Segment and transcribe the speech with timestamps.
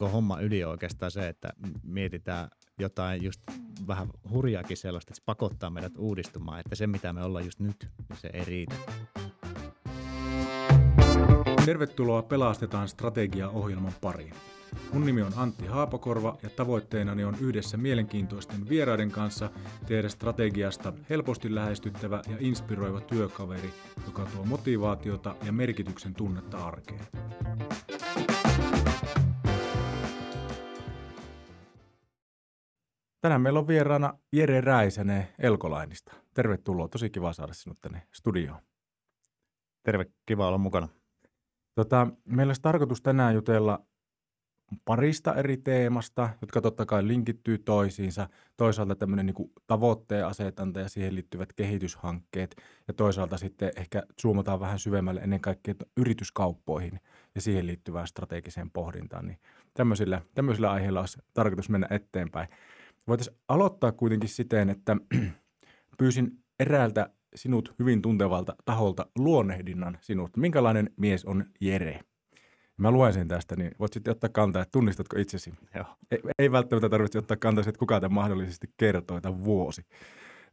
[0.00, 1.52] koko homma yli oikeastaan se, että
[1.82, 3.40] mietitään jotain just
[3.86, 7.88] vähän hurjaakin sellaista, että se pakottaa meidät uudistumaan, että se mitä me ollaan just nyt,
[8.08, 8.74] niin se ei riitä.
[11.64, 14.34] Tervetuloa Pelastetaan strategia-ohjelman pariin.
[14.92, 19.50] Mun nimi on Antti Haapakorva ja tavoitteenani on yhdessä mielenkiintoisten vieraiden kanssa
[19.86, 23.70] tehdä strategiasta helposti lähestyttävä ja inspiroiva työkaveri,
[24.06, 27.06] joka tuo motivaatiota ja merkityksen tunnetta arkeen.
[33.20, 36.12] Tänään meillä on vieraana Jere Räisänen Elkolainista.
[36.34, 38.60] Tervetuloa, tosi kiva saada sinut tänne studioon.
[39.82, 40.88] Terve, kiva olla mukana.
[41.74, 43.86] Tota, meillä olisi tarkoitus tänään jutella
[44.84, 48.28] parista eri teemasta, jotka totta kai linkittyy toisiinsa.
[48.56, 52.56] Toisaalta tämmöinen niin tavoitteen asetanta ja siihen liittyvät kehityshankkeet
[52.88, 57.00] ja toisaalta sitten ehkä zoomataan vähän syvemmälle ennen kaikkea yrityskauppoihin
[57.34, 59.26] ja siihen liittyvään strategiseen pohdintaan.
[59.26, 59.38] Niin
[59.74, 62.48] tämmöisillä, tämmöisillä aiheilla olisi tarkoitus mennä eteenpäin.
[63.10, 64.96] Voitaisiin aloittaa kuitenkin siten, että
[65.98, 66.30] pyysin
[66.60, 70.36] eräältä sinut hyvin tuntevalta taholta luonnehdinnan sinut.
[70.36, 72.00] Minkälainen mies on Jere?
[72.76, 75.54] Mä luen sen tästä, niin voit sitten ottaa kantaa, että tunnistatko itsesi.
[75.74, 75.84] Joo.
[76.10, 79.82] Ei, ei välttämättä tarvitse ottaa kantaa, että kuka tämä mahdollisesti kertoo, tai vuosi.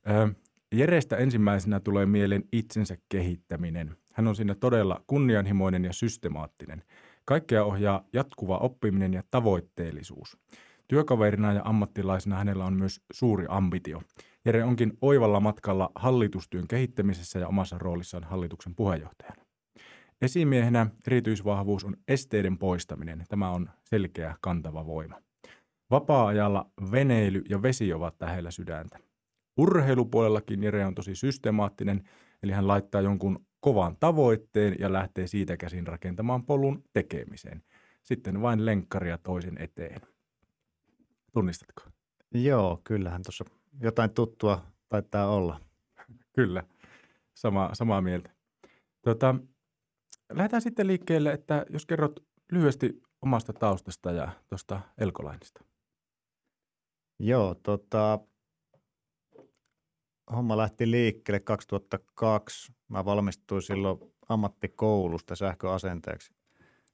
[0.09, 0.33] Ö,
[0.71, 3.95] Jerestä ensimmäisenä tulee mieleen itsensä kehittäminen.
[4.13, 6.83] Hän on siinä todella kunnianhimoinen ja systemaattinen.
[7.25, 10.37] Kaikkea ohjaa jatkuva oppiminen ja tavoitteellisuus.
[10.87, 14.01] Työkaverina ja ammattilaisena hänellä on myös suuri ambitio.
[14.45, 19.45] Jere onkin oivalla matkalla hallitustyön kehittämisessä ja omassa roolissaan hallituksen puheenjohtajana.
[20.21, 23.25] Esimiehenä erityisvahvuus on esteiden poistaminen.
[23.29, 25.15] Tämä on selkeä kantava voima.
[25.91, 28.99] Vapaa-ajalla veneily ja vesi ovat lähellä sydäntä.
[29.57, 32.03] Urheilupuolellakin Jere on tosi systemaattinen,
[32.43, 37.63] eli hän laittaa jonkun kovan tavoitteen ja lähtee siitä käsin rakentamaan polun tekemiseen.
[38.03, 40.01] Sitten vain lenkkaria toisen eteen.
[41.37, 41.81] Tunnistatko?
[42.33, 43.45] Joo, kyllähän tuossa
[43.81, 45.59] jotain tuttua taitaa olla.
[46.35, 46.63] Kyllä,
[47.33, 48.29] sama, samaa mieltä.
[49.01, 49.35] Tota,
[50.29, 52.19] lähdetään sitten liikkeelle, että jos kerrot
[52.51, 55.63] lyhyesti omasta taustasta ja tuosta Elkolainista.
[57.19, 58.19] Joo, tota,
[60.31, 62.73] homma lähti liikkeelle 2002.
[62.87, 66.33] Mä valmistuin silloin ammattikoulusta sähköasenteeksi.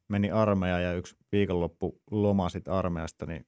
[0.07, 3.45] Meni armeija ja yksi viikonloppu loma sitten armeijasta, niin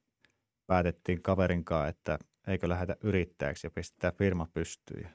[0.66, 5.10] päätettiin kaverinkaan, että eikö lähdetä yrittäjäksi ja pistetään firma pystyyn.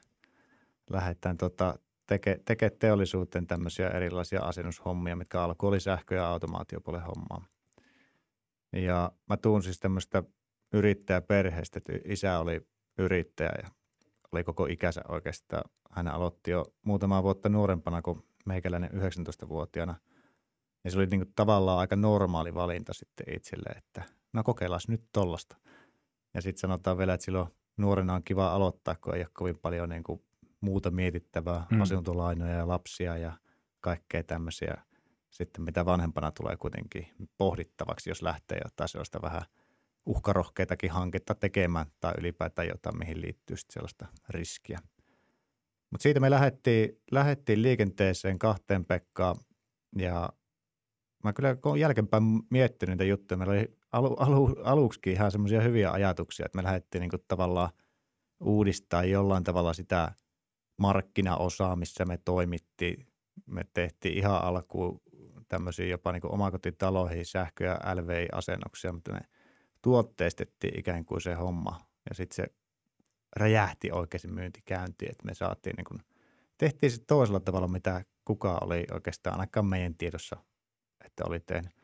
[0.90, 7.46] lähdetään tota, tekemään teke teollisuuteen tämmöisiä erilaisia asennushommia, mitkä alkoi oli sähkö- ja automaatiopuolen hommaa.
[8.72, 10.22] Ja mä tuun siis tämmöistä
[10.72, 12.66] yrittäjäperheestä, että isä oli
[12.98, 13.68] yrittäjä ja
[14.32, 15.70] oli koko ikänsä oikeastaan.
[15.90, 19.94] Hän aloitti jo muutama vuotta nuorempana kuin meikäläinen 19-vuotiaana.
[20.84, 24.02] Ja se oli niin kuin tavallaan aika normaali valinta sitten itselle, että
[24.32, 25.56] no kokeillaan nyt tollasta.
[26.34, 29.88] Ja sitten sanotaan vielä, että silloin nuorena on kiva aloittaa, kun ei ole kovin paljon
[29.88, 30.22] niin kuin
[30.60, 31.80] muuta mietittävää, mm.
[31.80, 33.32] asuntolainoja ja lapsia ja
[33.80, 34.74] kaikkea tämmöisiä.
[35.30, 39.42] Sitten mitä vanhempana tulee kuitenkin pohdittavaksi, jos lähtee jotain sellaista vähän
[40.06, 44.78] uhkarohkeitakin hanketta tekemään tai ylipäätään jotain, mihin liittyy sitten sellaista riskiä.
[45.90, 49.36] Mutta siitä me lähdettiin, lähdettiin liikenteeseen kahteen Pekkaan
[49.98, 50.32] ja
[51.24, 56.46] mä kyllä jälkeenpäin miettinyt niitä juttuja, meillä oli alu, alu, aluksikin ihan semmoisia hyviä ajatuksia,
[56.46, 57.70] että me lähdettiin niin kuin tavallaan
[58.40, 60.12] uudistaa jollain tavalla sitä
[60.76, 63.06] markkinaosaa, missä me toimittiin.
[63.46, 65.00] Me tehtiin ihan alkuun
[65.48, 69.20] tämmöisiä jopa niin kuin omakotitaloihin sähkö- ja LVI-asennuksia, mutta me
[69.82, 71.80] tuotteistettiin ikään kuin se homma.
[72.08, 72.54] Ja sitten se
[73.36, 76.00] räjähti oikein myyntikäynti, että me saatiin niin kuin,
[76.58, 80.36] tehtiin se toisella tavalla, mitä kukaan oli oikeastaan ainakaan meidän tiedossa,
[81.04, 81.81] että oli tehnyt.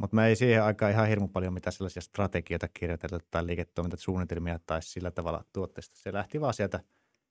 [0.00, 4.82] Mutta me ei siihen aikaan ihan hirmu paljon mitään sellaisia strategioita kirjoitella tai liiketoimintasuunnitelmia tai
[4.82, 5.98] sillä tavalla tuotteista.
[5.98, 6.80] Se lähti vaan sieltä,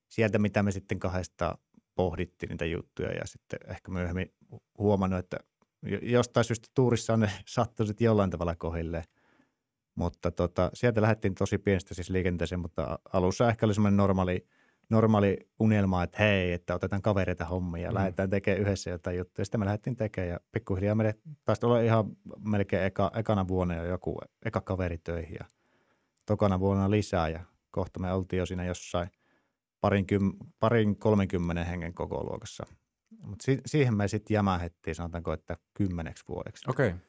[0.08, 1.58] sieltä, mitä me sitten kahdesta
[1.96, 4.34] pohdittiin niitä juttuja ja sitten ehkä myöhemmin
[4.78, 5.38] huomannut, että
[6.02, 9.04] jostain syystä tuurissa on ne sattui sitten jollain tavalla kohilleen.
[9.96, 14.46] Mutta tota, sieltä lähdettiin tosi pienestä siis liikenteeseen, mutta alussa ehkä oli semmoinen normaali–
[14.90, 17.96] normaali unelma, että hei, että otetaan kavereita hommia ja mm.
[17.96, 19.46] lähdetään tekemään yhdessä jotain juttuja.
[19.46, 21.16] Sitten me lähdettiin tekemään ja pikkuhiljaa meille
[21.46, 22.06] taisi olla ihan
[22.48, 25.46] melkein eka, ekana vuonna jo joku eka kaveri töihin ja
[26.26, 29.10] tokana vuonna lisää ja kohta me oltiin jo siinä jossain
[29.82, 32.66] parin, kym, parin 30 hengen koko luokassa.
[33.22, 36.70] Mutta si, siihen me sitten jämähettiin, sanotaanko, että kymmeneksi vuodeksi.
[36.70, 36.88] Okei.
[36.88, 37.00] Okay.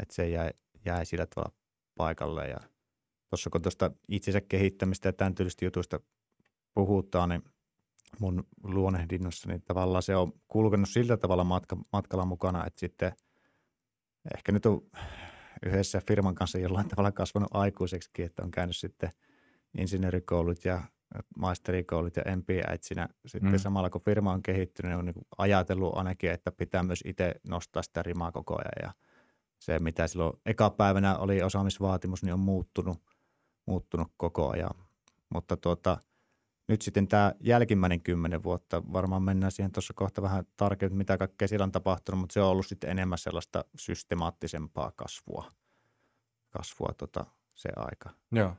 [0.00, 0.50] Että se jäi,
[0.84, 1.52] jäi sillä tavalla
[1.96, 2.60] paikalle ja
[3.30, 6.00] tuossa kun tuosta itsensä kehittämistä ja tämän tyylistä jutuista
[6.74, 7.42] puhutaan, niin
[8.18, 13.12] mun luonehdinnassa, niin tavallaan se on kulkenut sillä tavalla matka, matkalla mukana, että sitten
[14.34, 14.82] ehkä nyt on
[15.66, 19.10] yhdessä firman kanssa jollain tavalla kasvanut aikuiseksi, että on käynyt sitten
[19.78, 20.82] insinöörikoulut ja
[21.38, 23.58] maisterikoulut ja MBA-siinä sitten mm.
[23.58, 27.82] samalla kun firma on kehittynyt, niin on niin ajatellut ainakin, että pitää myös itse nostaa
[27.82, 28.92] sitä rimaa koko ajan ja
[29.58, 32.98] se, mitä silloin eka päivänä oli osaamisvaatimus, niin on muuttunut,
[33.66, 34.74] muuttunut koko ajan.
[35.34, 35.98] Mutta tuota,
[36.70, 41.48] nyt sitten tämä jälkimmäinen kymmenen vuotta, varmaan mennään siihen tuossa kohta vähän tarkemmin, mitä kaikkea
[41.48, 45.50] siellä on tapahtunut, mutta se on ollut sitten enemmän sellaista systemaattisempaa kasvua,
[46.50, 48.10] kasvua tota, se aika.
[48.32, 48.56] Joo.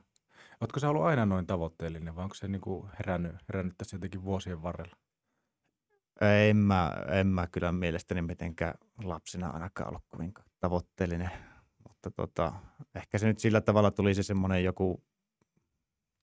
[0.60, 4.62] Oletko se ollut aina noin tavoitteellinen vai onko se niinku herännyt, herännyt tässä jotenkin vuosien
[4.62, 4.96] varrella?
[6.48, 8.74] En mä, en mä kyllä mielestäni mitenkään
[9.04, 11.30] lapsena ainakaan ollut kovin tavoitteellinen,
[11.88, 12.52] mutta tota,
[12.94, 15.04] ehkä se nyt sillä tavalla tuli se semmoinen joku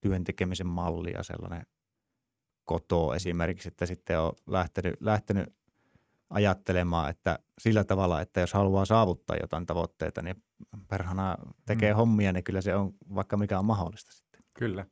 [0.01, 1.65] työn tekemisen malli ja sellainen
[2.69, 5.53] kotoa esimerkiksi, että sitten on lähtenyt, lähtenyt
[6.29, 10.43] ajattelemaan, että sillä tavalla, että jos haluaa saavuttaa jotain tavoitteita, niin
[10.87, 11.97] perhana tekee mm.
[11.97, 14.43] hommia, niin kyllä se on vaikka mikä on mahdollista sitten.
[14.53, 14.85] Kyllä.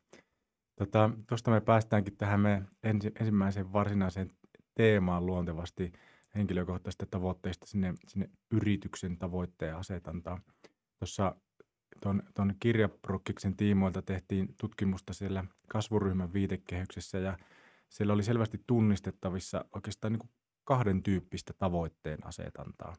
[0.75, 4.31] Tuosta tota, me päästäänkin tähän me ensi, ensimmäiseen varsinaiseen
[4.75, 5.91] teemaan luontevasti
[6.35, 10.41] henkilökohtaisista tavoitteista sinne, sinne yrityksen tavoitteen asetantaan.
[10.99, 11.35] Tuossa
[12.01, 17.37] tuon, tuon kirjaprokkiksen tiimoilta tehtiin tutkimusta siellä kasvuryhmän viitekehyksessä ja
[17.89, 20.31] siellä oli selvästi tunnistettavissa oikeastaan niin kuin
[20.63, 22.95] kahden tyyppistä tavoitteen asetantaa.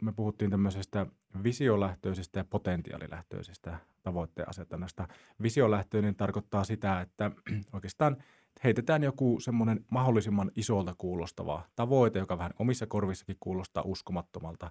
[0.00, 1.06] Me puhuttiin tämmöisestä
[1.42, 5.08] visiolähtöisestä ja potentiaalilähtöisestä tavoitteen asetannasta.
[5.42, 7.30] Visiolähtöinen tarkoittaa sitä, että
[7.72, 8.16] oikeastaan
[8.64, 14.70] heitetään joku semmoinen mahdollisimman isolta kuulostava tavoite, joka vähän omissa korvissakin kuulostaa uskomattomalta.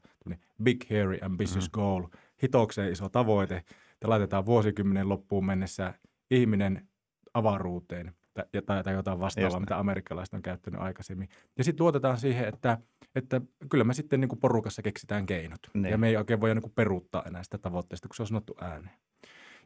[0.64, 1.72] Big, hairy, ambitious mm.
[1.74, 2.08] goal,
[2.44, 3.64] hitokseen iso tavoite,
[4.02, 5.94] ja laitetaan vuosikymmenen loppuun mennessä
[6.32, 6.88] ihminen
[7.34, 11.30] avaruuteen tai, tai, tai jotain vastaavaa, mitä amerikkalaiset on käyttänyt aikaisemmin.
[11.58, 12.78] Ja sitten luotetaan siihen, että,
[13.16, 15.60] että kyllä me sitten niin kuin porukassa keksitään keinot.
[15.74, 15.90] Ne.
[15.90, 18.56] Ja me ei oikein voida niin kuin peruuttaa enää sitä tavoitteesta, kun se on sanottu
[18.62, 18.96] ääneen.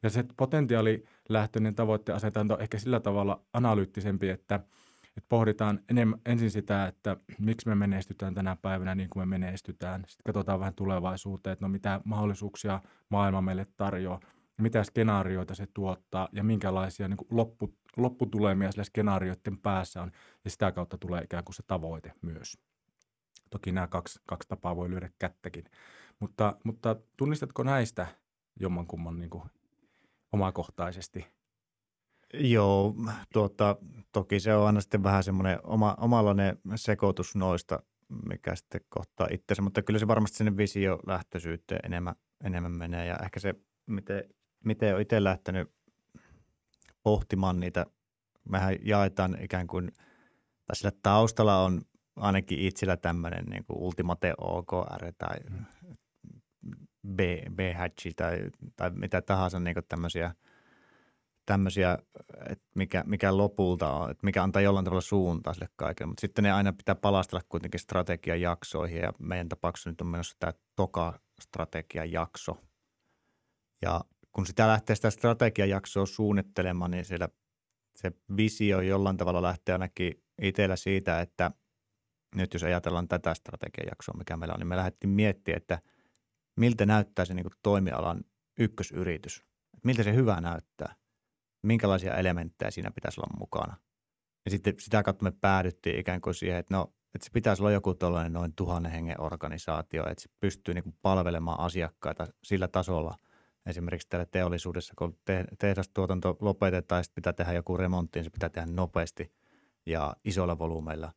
[0.04, 4.56] Ja se potentiaalilähtöinen tavoitteasetanto on ehkä sillä tavalla analyyttisempi, että,
[5.18, 10.04] että pohditaan enemmän, ensin sitä, että miksi me menestytään tänä päivänä niin kuin me menestytään.
[10.08, 14.20] Sitten katsotaan vähän tulevaisuuteen, että no mitä mahdollisuuksia maailma meille tarjoaa,
[14.62, 20.12] mitä skenaarioita se tuottaa ja minkälaisia niin kuin loppu, lopputulemia sillä skenaarioiden päässä on.
[20.44, 22.58] Ja sitä kautta tulee ikään kuin se tavoite myös.
[23.50, 25.64] Toki nämä kaksi, kaksi tapaa voi lyödä kättäkin.
[26.20, 28.08] Mutta, mutta tunnistatko näistä
[28.60, 29.44] jommankumman niin kuin
[30.32, 31.28] omakohtaisesti?
[32.34, 32.96] Joo,
[33.34, 33.76] tuota,
[34.12, 37.84] toki se on aina sitten vähän semmoinen oma, omanlainen sekoitus noista,
[38.30, 43.40] mikä sitten kohtaa itsensä, mutta kyllä se varmasti sinne visio-lähtöisyyteen enemmän, enemmän menee ja ehkä
[43.40, 43.56] se,
[43.86, 44.24] miten,
[44.68, 45.72] miten on itse lähtenyt
[47.04, 47.86] pohtimaan niitä,
[48.50, 49.92] mehän jaetaan ikään kuin,
[50.66, 51.82] tai sillä taustalla on
[52.16, 55.66] ainakin itsellä tämmöinen niin kuin Ultimate OKR tai mm.
[57.16, 57.20] B,
[57.56, 60.36] B-hatchi tai, tai mitä tahansa niin tämmöisiä,
[61.46, 61.98] tämmöisiä
[62.50, 66.08] että mikä, mikä lopulta on, että mikä antaa jollain tavalla suuntaa sille kaikille.
[66.08, 70.54] Mutta sitten ne aina pitää palastella kuitenkin strategiajaksoihin ja meidän tapauksessa nyt on menossa tämä
[70.76, 72.58] toka strategiajakso.
[73.82, 74.02] Ja
[74.38, 77.30] kun sitä lähtee sitä strategiajaksoa suunnittelemaan, niin siellä
[77.96, 81.52] se visio jollain tavalla lähtee ainakin itsellä siitä, että
[82.36, 85.80] nyt jos ajatellaan tätä strategiajaksoa, mikä meillä on, niin me lähdettiin miettimään, että–
[86.58, 88.24] miltä näyttää se niin kuin toimialan
[88.60, 89.46] ykkösyritys.
[89.84, 90.96] Miltä se hyvä näyttää.
[91.64, 93.78] Minkälaisia elementtejä siinä pitäisi olla mukana.
[94.46, 97.72] Ja sitten sitä kautta me päädyttiin ikään kuin siihen, että no, että se pitäisi olla
[97.72, 103.18] joku tällainen noin tuhannen hengen organisaatio, että se pystyy niin palvelemaan asiakkaita sillä tasolla.
[103.68, 108.50] Esimerkiksi täällä teollisuudessa, kun te- tehdastuotanto lopetetaan sitten pitää tehdä joku remontti, niin se pitää
[108.50, 109.32] tehdä nopeasti
[109.86, 111.14] ja isolla volyymeilla.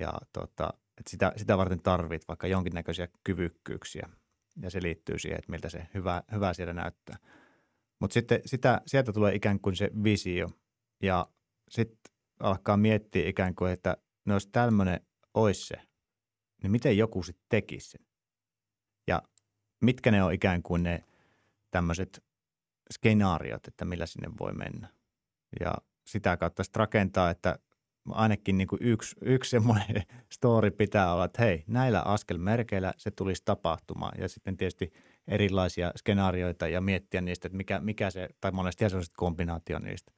[0.00, 4.08] Ja tota, että sitä, sitä varten tarvit vaikka jonkinnäköisiä kyvykkyyksiä
[4.62, 7.16] ja se liittyy siihen, että miltä se hyvä, hyvä siellä näyttää.
[8.00, 10.50] Mutta sitten sitä, sieltä tulee ikään kuin se visio
[11.02, 11.26] ja
[11.70, 15.00] sitten alkaa miettiä ikään kuin, että no jos tämmöinen
[15.34, 15.74] olisi se,
[16.62, 18.06] niin miten joku sitten tekisi sen?
[19.06, 19.22] Ja
[19.80, 21.04] mitkä ne on ikään kuin ne
[21.74, 22.24] tämmöiset
[22.92, 24.88] skenaariot, että millä sinne voi mennä.
[25.60, 25.74] Ja
[26.06, 27.58] sitä kautta sitten rakentaa, että
[28.08, 30.02] ainakin niin kuin yksi, yksi semmoinen
[30.36, 34.20] story pitää olla, että hei, näillä askelmerkeillä se tulisi tapahtumaan.
[34.20, 34.92] Ja sitten tietysti
[35.28, 40.12] erilaisia skenaarioita ja miettiä niistä, että mikä, mikä se, tai monesti se on kombinaatio niistä.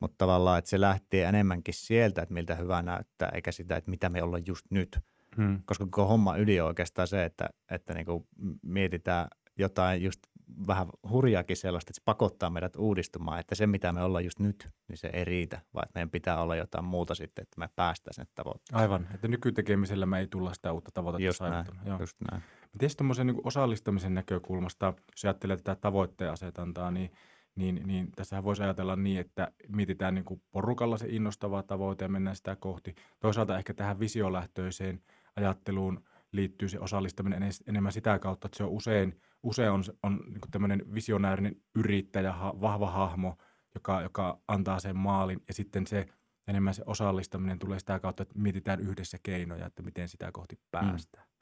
[0.00, 4.08] Mutta tavallaan, että se lähtee enemmänkin sieltä, että miltä hyvä näyttää, eikä sitä, että mitä
[4.08, 4.98] me ollaan just nyt.
[5.36, 5.62] Hmm.
[5.64, 8.26] Koska koko homma ydin on oikeastaan se, että, että niin kuin
[8.62, 10.20] mietitään jotain just
[10.66, 14.68] vähän hurjaakin sellaista, että se pakottaa meidät uudistumaan, että se mitä me ollaan just nyt,
[14.88, 18.30] niin se ei riitä, vaan meidän pitää olla jotain muuta sitten, että me päästään sinne
[18.34, 18.82] tavoitteeseen.
[18.82, 21.98] Aivan, että nykytekemisellä me ei tulla sitä uutta tavoitetta just näin, Joo.
[22.00, 22.42] just näin.
[22.78, 27.10] Tietysti tuommoisen niin osallistamisen näkökulmasta, jos ajattelee tätä tavoitteen asetantaa, niin,
[27.54, 32.08] niin, niin tässähän voisi ajatella niin, että mietitään niin kuin porukalla se innostava tavoite ja
[32.08, 32.94] mennään sitä kohti.
[33.20, 35.02] Toisaalta ehkä tähän visiolähtöiseen
[35.36, 40.40] ajatteluun liittyy se osallistaminen enemmän sitä kautta, että se on usein, usein on, on niin
[40.50, 43.36] tämmöinen visionäärinen yrittäjä, vahva hahmo,
[43.74, 46.06] joka, joka antaa sen maalin ja sitten se
[46.46, 50.62] enemmän se osallistaminen tulee sitä kautta, että mietitään yhdessä keinoja, että miten sitä kohti mm.
[50.70, 51.26] päästään.
[51.28, 51.32] Mm.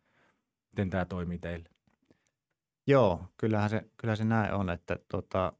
[0.72, 1.68] Miten tämä toimii teille?
[2.86, 5.52] Joo, kyllähän se, kyllähän se näin on, että tota,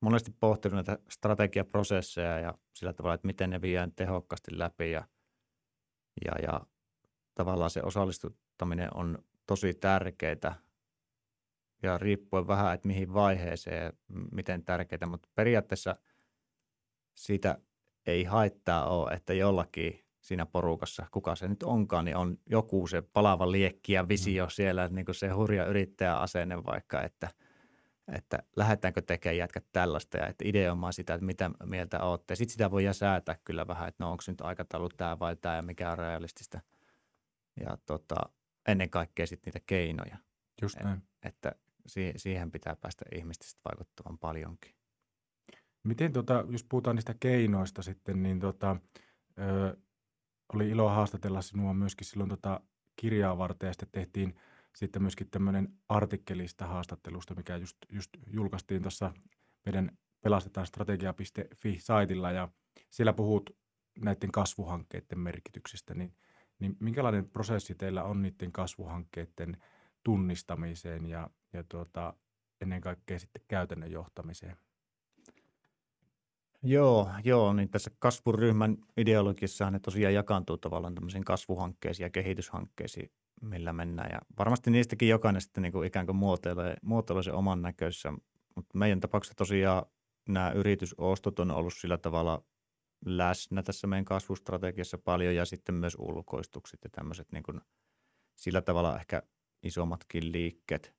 [0.00, 5.04] monesti pohtinut näitä strategiaprosesseja ja sillä tavalla, että miten ne viedään tehokkaasti läpi ja,
[6.24, 6.60] ja, ja
[7.34, 10.67] tavallaan se osallistuttaminen on tosi tärkeää
[11.82, 13.92] ja riippuen vähän, että mihin vaiheeseen ja
[14.32, 15.96] miten tärkeää, mutta periaatteessa
[17.14, 17.58] siitä
[18.06, 23.02] ei haittaa ole, että jollakin siinä porukassa, kuka se nyt onkaan, niin on joku se
[23.02, 24.50] palava liekki ja visio mm.
[24.50, 27.28] siellä, niin kuin se hurja yrittäjäasenne vaikka, että,
[28.12, 32.34] että lähdetäänkö tekemään jätkät tällaista ja että ideoimaan sitä, että mitä mieltä olette.
[32.34, 35.62] Sitten sitä voi säätää kyllä vähän, että no onko nyt aikataulu tämä vai tämä ja
[35.62, 36.60] mikä on realistista–
[37.60, 38.16] ja tota,
[38.68, 40.16] ennen kaikkea sitten niitä keinoja.
[40.62, 40.98] Just näin.
[40.98, 41.52] Et, että
[42.16, 44.74] siihen pitää päästä ihmistä vaikuttavan paljonkin.
[45.82, 48.76] Miten tota, jos puhutaan niistä keinoista sitten, niin tota,
[49.38, 49.76] ö,
[50.54, 52.60] oli ilo haastatella sinua myöskin silloin tota
[52.96, 54.34] kirjaa varten ja sitten tehtiin
[54.76, 59.12] sitten myöskin tämmöinen artikkelista haastattelusta, mikä just, just julkaistiin tuossa
[59.64, 62.48] meidän pelastetaan strategia.fi-saitilla ja
[62.90, 63.50] siellä puhut
[63.98, 66.14] näiden kasvuhankkeiden merkityksestä, niin–
[66.58, 69.56] niin minkälainen prosessi teillä on niiden kasvuhankkeiden
[70.08, 72.14] tunnistamiseen ja, ja tuota,
[72.60, 74.56] ennen kaikkea sitten käytännön johtamiseen?
[76.62, 83.10] Joo, joo, niin tässä kasvuryhmän ideologissahan ne tosiaan jakaantuu tavallaan tämmöisiin kasvuhankkeisiin ja kehityshankkeisiin,
[83.42, 84.08] millä mennään.
[84.12, 88.12] Ja varmasti niistäkin jokainen sitten niin kuin ikään kuin muotoilee, muotoilee sen oman näköissä,
[88.54, 89.86] mutta meidän tapauksessa tosiaan
[90.28, 92.42] nämä yritysostot on ollut sillä tavalla
[93.04, 97.60] läsnä tässä meidän kasvustrategiassa paljon ja sitten myös ulkoistukset ja tämmöiset niin kuin
[98.34, 99.22] sillä tavalla ehkä
[99.62, 100.94] isommatkin liikkeet.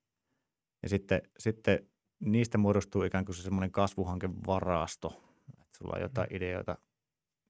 [0.84, 1.90] Ja sitten, sitten
[2.20, 6.36] niistä muodostuu ikään kuin se semmoinen kasvuhankevarasto, että sulla on jotain mm.
[6.36, 6.78] ideoita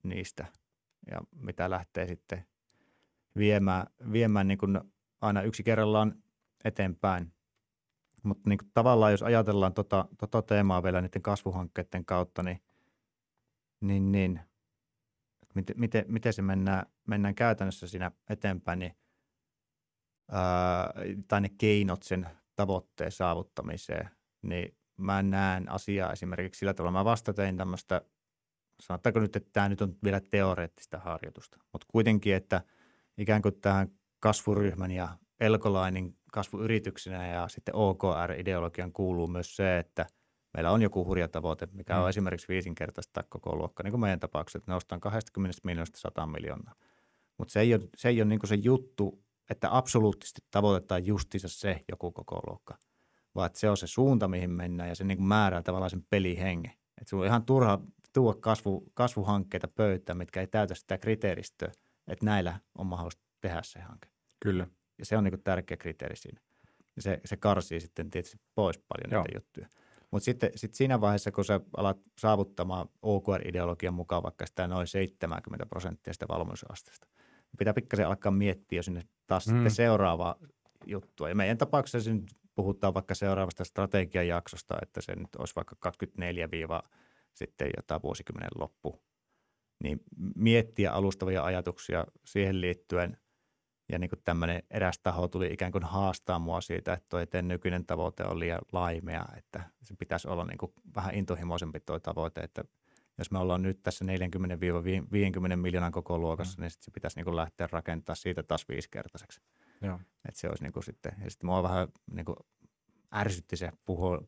[0.04, 0.46] niistä
[1.12, 2.46] ja mitä lähtee sitten
[3.38, 4.80] viemään, viemään niin kuin
[5.22, 6.24] aina yksi kerrallaan
[6.66, 7.34] eteenpäin.
[8.24, 12.62] Mutta niin tavallaan jos ajatellaan tota, tota teemaa vielä niiden kasvuhankkeiden kautta, niin
[13.82, 14.40] niin, niin.
[15.56, 18.96] Miten, miten, miten se mennään, mennään käytännössä siinä eteenpäin, niin,
[20.32, 20.94] ää,
[21.28, 24.10] tai ne keinot sen tavoitteen saavuttamiseen,
[24.42, 27.00] niin mä näen asiaa esimerkiksi sillä tavalla.
[27.00, 28.02] Mä vasta tein tämmöistä,
[28.80, 32.62] sanottaako nyt, että tämä nyt on vielä teoreettista harjoitusta, mutta kuitenkin, että
[33.18, 33.88] ikään kuin tähän
[34.20, 40.06] kasvuryhmän ja Elkolainin kasvuyrityksenä ja sitten OKR-ideologian kuuluu myös se, että–
[40.54, 42.02] meillä on joku hurja tavoite, mikä mm.
[42.02, 46.76] on esimerkiksi viisinkertaista koko luokka, niin kuin meidän tapauksessa, että nostan 20 miljoonasta 100 miljoonaa.
[47.38, 51.84] Mutta se ei ole, se, ei ole niin se juttu, että absoluuttisesti tavoitetaan justiinsa se
[51.90, 52.78] joku koko luokka,
[53.36, 56.72] vaan että se on se suunta, mihin mennään ja se niin määrää tavallaan sen pelihengen.
[56.72, 57.80] Että sulla on ihan turha
[58.14, 61.72] tuoda kasvu, kasvuhankkeita pöytään, mitkä ei täytä sitä kriteeristöä,
[62.08, 64.10] että näillä on mahdollista tehdä se hanke.
[64.40, 64.68] Kyllä.
[64.98, 66.42] Ja se on niin tärkeä kriteeri siinä.
[66.96, 69.24] Ja se, se karsii sitten tietysti pois paljon Joo.
[69.24, 69.68] näitä juttuja.
[70.12, 75.66] Mutta sitten sit siinä vaiheessa, kun sä alat saavuttamaan OKR-ideologian mukaan vaikka sitä noin 70
[75.66, 77.19] prosenttia sitä valmiusasteesta, niin
[77.58, 79.54] pitää pikkasen alkaa miettiä sinne taas mm.
[79.54, 80.36] sitten seuraavaa
[80.86, 81.30] juttua.
[81.30, 86.50] Ja meidän tapauksessa nyt puhutaan vaikka seuraavasta strategiajaksosta, että se nyt olisi vaikka 24
[87.34, 89.02] sitten jotain vuosikymmenen loppu.
[89.84, 90.00] Niin
[90.36, 93.18] miettiä alustavia ajatuksia siihen liittyen–
[93.92, 97.86] ja niin kuin tämmöinen eräs taho tuli ikään kuin haastaa mua siitä, että tuo nykyinen
[97.86, 102.64] tavoite on liian laimea, että se pitäisi olla niin kuin vähän intohimoisempi tuo tavoite, että
[103.20, 104.06] jos me ollaan nyt tässä
[105.54, 106.62] 40-50 miljoonan koko luokassa, mm.
[106.62, 109.42] niin sit se pitäisi niin kuin lähteä rakentamaan siitä taas viisikertaiseksi.
[109.82, 110.00] Joo.
[110.28, 112.36] Että se olisi niin kuin sitten, ja sitten mua vähän niin kuin
[113.16, 113.72] ärsytti se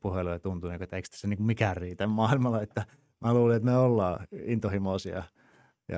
[0.02, 2.86] puhelu ja tuntui, niin että eikö tässä niin kuin mikään riitä maailmalla, että
[3.20, 5.24] mä luulin, että me ollaan intohimoisia–
[5.92, 5.98] ja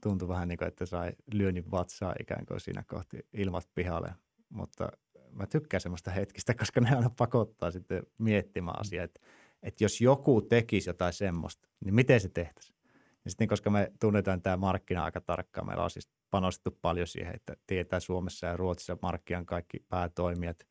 [0.00, 4.14] tuntui vähän niin kuin, että sai lyönnin vatsaa ikään kuin siinä kohti ilmat pihalle.
[4.48, 4.88] Mutta
[5.32, 9.20] mä tykkään semmoista hetkistä, koska ne aina pakottaa sitten miettimään asiaa, että,
[9.62, 12.78] että jos joku tekisi jotain semmoista, niin miten se tehtäisiin?
[13.24, 17.34] Ja sitten koska me tunnetaan tämä markkina aika tarkkaan, meillä on siis panostettu paljon siihen,
[17.34, 20.66] että tietää Suomessa ja Ruotsissa markkinan kaikki päätoimijat,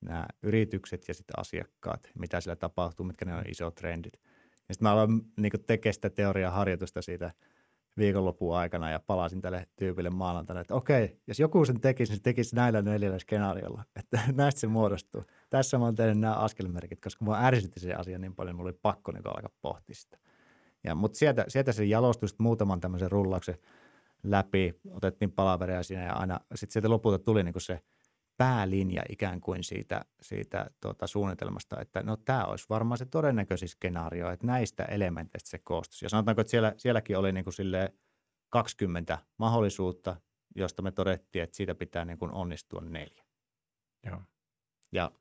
[0.00, 4.20] nämä yritykset ja sitten asiakkaat, mitä siellä tapahtuu, mitkä ne on isot trendit.
[4.68, 7.32] Ja sitten mä aloin niin tekemään sitä teoriaa harjoitusta siitä
[7.98, 12.22] viikonlopun aikana ja palasin tälle tyypille maanantaina, että okei, jos joku sen tekisi, niin se
[12.22, 15.24] tekisi näillä neljällä skenaariolla, että näistä se muodostuu.
[15.50, 18.78] Tässä mä oon tehnyt nämä askelmerkit, koska mä ärsytti se asia niin paljon, mulla oli
[18.82, 20.18] pakko niin alkaa pohtia sitä.
[20.84, 23.58] Ja, mutta sieltä, sieltä se jalostui muutaman tämmöisen rullauksen
[24.22, 27.80] läpi, otettiin palaveria siinä ja aina sitten sieltä lopulta tuli niin se
[28.42, 34.30] päälinja ikään kuin siitä, siitä tuota, suunnitelmasta, että no tämä olisi varmaan se todennäköisin skenaario,
[34.30, 36.04] että näistä elementeistä se koostuisi.
[36.04, 37.54] Ja sanotaanko, että siellä, sielläkin oli niin kuin
[38.50, 40.16] 20 mahdollisuutta,
[40.56, 43.24] josta me todettiin, että siitä pitää niin kuin onnistua neljä.
[44.06, 44.20] Joo.
[44.92, 45.12] Ja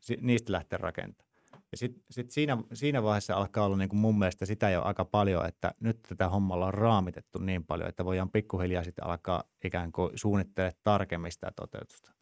[0.00, 1.32] si- niistä lähtee rakentamaan.
[1.72, 5.04] Ja sitten sit siinä, siinä vaiheessa alkaa olla niin kuin mun mielestä sitä jo aika
[5.04, 9.92] paljon, että nyt tätä hommalla on raamitettu niin paljon, että voidaan pikkuhiljaa sitten alkaa ikään
[9.92, 12.15] kuin suunnittelemaan tarkemmin sitä toteutusta.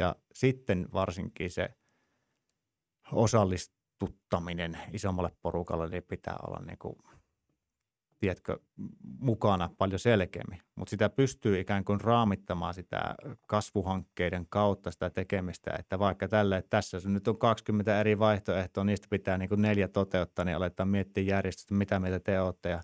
[0.00, 1.68] Ja sitten varsinkin se
[3.12, 6.96] osallistuttaminen isommalle porukalle niin pitää olla niin kuin–
[8.20, 8.58] tiedätkö,
[9.18, 10.62] mukana paljon selkeämmin.
[10.74, 13.14] Mutta sitä pystyy ikään kuin raamittamaan sitä
[13.46, 19.06] kasvuhankkeiden kautta sitä tekemistä, että vaikka tälle, että tässä nyt on 20 eri vaihtoehtoa, niistä
[19.10, 22.80] pitää niin kuin neljä toteuttaa, niin aletaan miettiä järjestystä, mitä mieltä te olette ja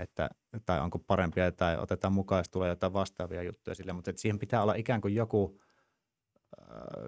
[0.00, 0.30] että,
[0.66, 4.38] tai onko parempia tai otetaan mukaan, jos tulee jotain vastaavia juttuja sille, mutta että siihen
[4.38, 5.60] pitää olla ikään kuin joku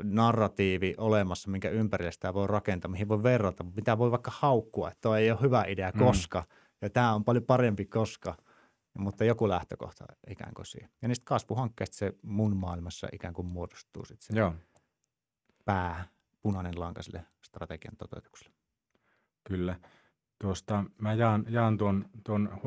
[0.03, 5.01] narratiivi olemassa, minkä ympärille sitä voi rakentaa, mihin voi verrata, mitä voi vaikka haukkua, että
[5.01, 5.99] tuo ei ole hyvä idea, mm.
[5.99, 6.45] koska–
[6.83, 8.37] ja tämä on paljon parempi, koska,
[8.99, 10.91] mutta joku lähtökohta ikään kuin siihen.
[11.03, 14.55] Ja niistä kasvuhankkeista se mun maailmassa ikään kuin muodostuu sitten se Joo.
[15.65, 16.09] pää,
[16.43, 18.55] punainen lanka sille strategian toteutukselle.
[19.45, 19.77] Kyllä.
[20.39, 22.61] Tuosta mä jaan, jaan tuon, tuon,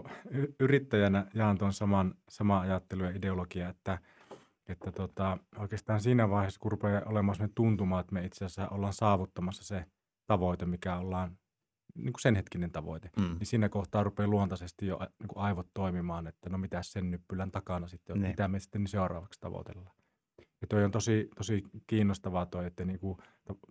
[0.59, 3.99] yrittäjänä jaan tuon saman, sama ajattelu ja ideologia, että,
[4.67, 8.93] että tota, oikeastaan siinä vaiheessa, kun rupeaa olemaan sellainen tuntuma, että me itse asiassa ollaan
[8.93, 9.85] saavuttamassa se
[10.27, 11.37] tavoite, mikä ollaan
[11.95, 13.23] niin kuin sen hetkinen tavoite, mm.
[13.23, 17.51] niin siinä kohtaa rupeaa luontaisesti jo niin kuin aivot toimimaan, että no mitä sen nyppylän
[17.51, 18.27] takana sitten on, ne.
[18.27, 19.95] mitä me sitten niin seuraavaksi tavoitellaan.
[20.61, 23.17] Ja toi on tosi, tosi kiinnostavaa toi, että niin kuin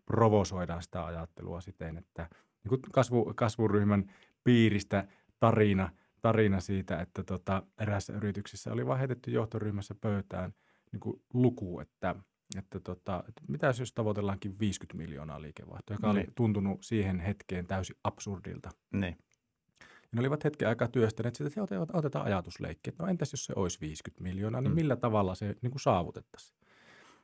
[0.07, 2.29] provosoidaan sitä ajattelua siten, että
[2.65, 4.13] niin kuin kasvu, kasvuryhmän
[4.45, 5.09] piiristä
[5.41, 5.91] tarina,
[6.23, 10.55] tarina siitä, että tota, eräässä yrityksessä oli vaan heitetty johtoryhmässä pöytään
[10.93, 12.15] niin kuin luku, että–
[12.59, 16.11] että tota, että mitä jos tavoitellaankin 50 miljoonaa liikevaihtoa, joka ne.
[16.11, 16.35] oli niin.
[16.35, 18.71] tuntunut siihen hetkeen täysin absurdilta.
[18.93, 19.17] Ne.
[19.81, 23.53] Ja ne olivat hetken aikaa työstäneet sitä, että otetaan ajatusleikki, että no entäs jos se
[23.57, 24.75] olisi 50 miljoonaa, niin mm.
[24.75, 26.59] millä tavalla se niin kuin saavutettaisiin.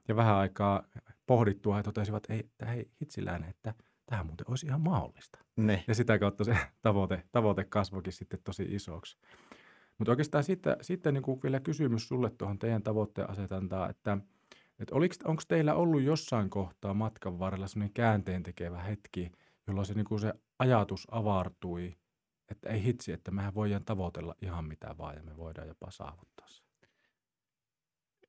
[0.08, 0.84] Ja vähän aikaa
[1.26, 3.74] pohdittua he totesivat, että, että hei hitsillään, että
[4.06, 5.38] tämä muuten olisi ihan mahdollista.
[5.56, 5.84] Ne.
[5.88, 9.18] Ja sitä kautta se tavoite, tavoite kasvoikin sitten tosi isoksi.
[9.98, 14.18] Mutta oikeastaan sitten, sitten niin kuin vielä kysymys sulle tuohon teidän tavoitteen asetantaan, että–
[14.78, 19.32] että onko teillä ollut jossain kohtaa matkan varrella sellainen käänteen tekevä hetki,
[19.66, 21.96] jolloin se, niin se ajatus avartui,
[22.50, 26.48] että ei hitsi, että mehän voidaan tavoitella ihan mitä vaan ja me voidaan jopa saavuttaa
[26.48, 26.62] se?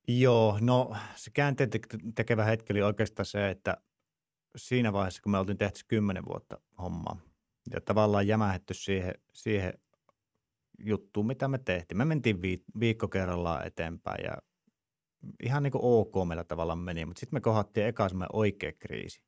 [0.07, 1.69] Joo, no se käänteen
[2.15, 3.77] tekevä hetki oli oikeastaan se, että
[4.55, 7.21] siinä vaiheessa, kun me oltiin tehty kymmenen vuotta hommaa
[7.73, 9.73] ja tavallaan jämähetty siihen, siihen
[10.83, 11.97] juttuun, mitä me tehtiin.
[11.97, 12.41] Me mentiin
[12.79, 14.37] viikko kerrallaan eteenpäin ja
[15.43, 19.21] ihan niin kuin ok meillä tavallaan meni, mutta sitten me kohdattiin eka semmoinen oikea kriisi.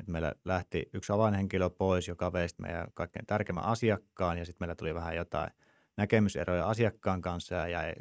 [0.00, 4.74] Et meillä lähti yksi avainhenkilö pois, joka vei meidän kaikkein tärkeimmän asiakkaan ja sitten meillä
[4.74, 5.50] tuli vähän jotain
[5.96, 7.92] näkemyseroja asiakkaan kanssa ja jäi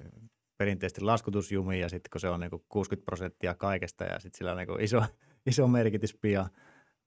[0.58, 4.52] perinteisesti laskutusjumiin ja sitten kun se on niin kuin 60 prosenttia kaikesta ja sitten sillä
[4.52, 5.04] on niin kuin iso,
[5.52, 6.50] iso merkitys pian.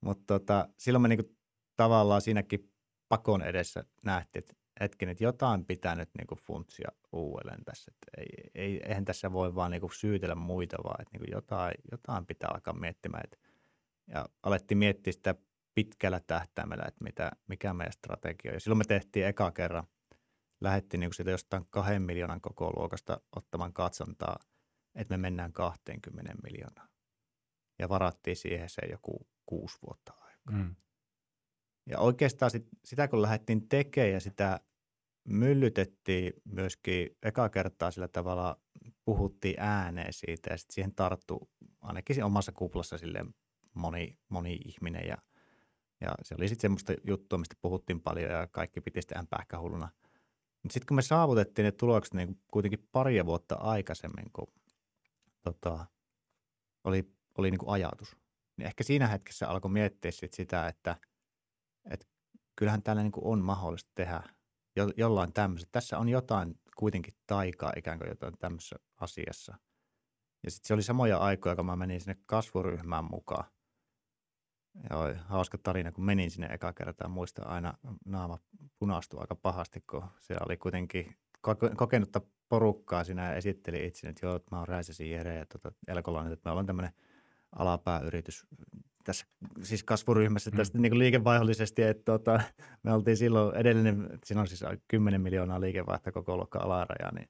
[0.01, 1.37] Mutta tota, silloin me niin kuin
[1.75, 2.71] tavallaan siinäkin
[3.09, 7.91] pakon edessä nähtiin, että hetken, että jotain pitää nyt niin kuin funtsia uudelleen tässä.
[7.91, 11.31] Että ei, ei, eihän tässä voi vaan niin kuin syytellä muita, vaan että niin kuin
[11.31, 13.23] jotain, jotain pitää alkaa miettimään.
[13.23, 13.37] Että,
[14.07, 15.35] ja alettiin miettiä sitä
[15.75, 18.53] pitkällä tähtäimellä, että mitä, mikä meidän strategia on.
[18.53, 19.87] Ja silloin me tehtiin eka kerran,
[20.61, 24.39] lähdettiin niin siitä jostain kahden miljoonan koko luokasta ottamaan katsontaa,
[24.95, 26.87] että me mennään 20 miljoonaa.
[27.79, 30.63] Ja varattiin siihen se joku kuusi vuotta aikaa.
[30.63, 30.75] Mm.
[31.85, 34.59] Ja oikeastaan sit, sitä kun lähdettiin tekemään ja sitä
[35.29, 38.59] myllytettiin myöskin eka kertaa sillä tavalla,
[39.05, 41.49] puhuttiin ääneen siitä ja sitten siihen tarttu
[41.81, 43.25] ainakin omassa kuplassa sille
[43.73, 45.17] moni, moni ihminen ja,
[46.01, 49.89] ja se oli sitten semmoista juttua, mistä puhuttiin paljon ja kaikki piti sitä pähkähulluna.
[50.63, 54.47] Mutta sitten kun me saavutettiin ne tulokset niin kuitenkin pari vuotta aikaisemmin, kun
[55.41, 55.85] tota,
[56.83, 58.17] oli, oli niin kuin ajatus,
[58.57, 60.95] niin ehkä siinä hetkessä alkoi miettiä sit sitä, että,
[61.89, 62.07] että
[62.55, 64.23] kyllähän täällä niin kuin on mahdollista tehdä–
[64.79, 65.69] jo, jollain tämmöisessä.
[65.71, 69.57] Tässä on jotain kuitenkin taikaa ikään kuin jotain tämmöisessä asiassa.
[70.43, 73.45] Ja sitten se oli samoja aikoja, kun mä menin sinne kasvuryhmään mukaan.
[74.89, 77.07] Joo, hauska tarina, kun menin sinne eka kertaa.
[77.07, 77.73] Muistan aina
[78.05, 78.39] naama
[78.79, 81.15] punastui aika pahasti, kun siellä oli kuitenkin
[81.77, 86.33] kokenutta porukkaa siinä ja esitteli itse, että joo, mä oon Räisäsi Jere ja tuota, Elkolainen,
[86.33, 86.93] että me ollaan tämmöinen
[87.55, 88.47] alapääyritys
[89.03, 89.25] tässä
[89.61, 90.81] siis kasvuryhmässä tästä mm.
[90.81, 92.41] niin liikevaihollisesti, että tota,
[92.83, 97.29] me oltiin silloin edellinen, siinä on siis 10 miljoonaa liikevaihtoa koko luokka alaraja, niin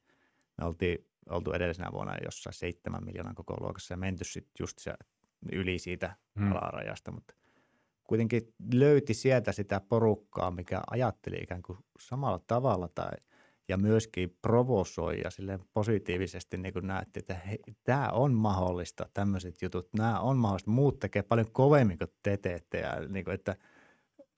[0.58, 4.94] me oltiin oltu edellisenä vuonna jossain 7 miljoonan koko luokassa ja menty sitten just se
[5.52, 6.52] yli siitä mm.
[6.52, 7.34] alarajasta, mutta
[8.04, 13.12] kuitenkin löyti sieltä sitä porukkaa, mikä ajatteli ikään kuin samalla tavalla tai–
[13.70, 19.62] ja myöskin provosoi ja sille positiivisesti niin kuin näette, että hei, tämä on mahdollista, tämmöiset
[19.62, 23.56] jutut, nämä on mahdollista, muut tekee paljon kovemmin kuin te teette ja niin kuin, että,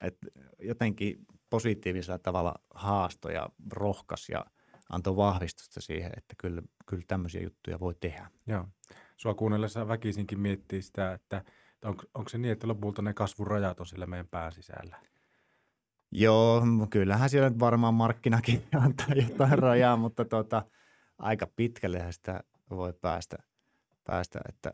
[0.02, 0.28] että
[0.60, 4.46] jotenkin positiivisella tavalla haasto ja rohkas ja
[4.90, 8.32] antoi vahvistusta siihen, että kyllä, kyllä tämmöisiä juttuja voi tehdä.
[8.48, 8.68] Joo.
[9.18, 11.44] Sua kuunnellessa väkisinkin miettii sitä, että
[11.86, 15.11] onko, onko se niin, että lopulta ne kasvurajat on siellä meidän pään sisällä?
[16.12, 20.66] Joo, kyllähän siellä nyt varmaan markkinakin antaa jotain rajaa, mutta tota,
[21.18, 23.38] aika pitkällehän sitä voi päästä,
[24.04, 24.72] päästä, että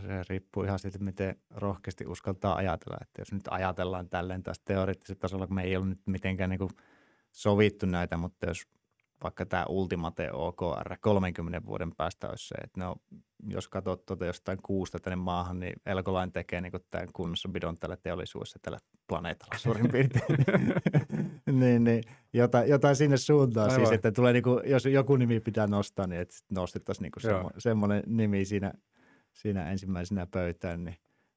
[0.00, 2.98] se riippuu ihan siitä, miten rohkeasti uskaltaa ajatella.
[3.02, 6.70] Että jos nyt ajatellaan tälleen taas teoreettisella tasolla, kun me ei ole nyt mitenkään niin
[7.32, 8.66] sovittu näitä, mutta jos
[9.22, 12.96] vaikka tämä Ultimate OKR 30 vuoden päästä olisi se, että no,
[13.48, 17.08] jos katsot tuota jostain kuusta tänne maahan, niin Elkolain tekee niin tämän
[17.52, 20.38] bidon tällä teollisuudessa tällä planeetalla suurin piirtein.
[21.60, 25.66] niin, niin, jotain, jotain sinne suuntaan siis, että tulee niin kuin, jos joku nimi pitää
[25.66, 28.72] nostaa, niin että nostettaisiin niin semmo, semmoinen nimi siinä,
[29.32, 30.96] siinä ensimmäisenä pöytään, niin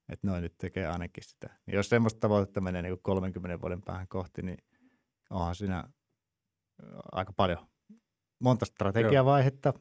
[0.10, 1.50] että noin nyt tekee ainakin sitä.
[1.66, 4.58] Niin jos semmoista tavoitetta menee niin kuin 30 vuoden päähän kohti, niin
[5.30, 5.84] onhan siinä
[7.12, 7.71] aika paljon
[8.42, 9.74] monta strategiavaihetta,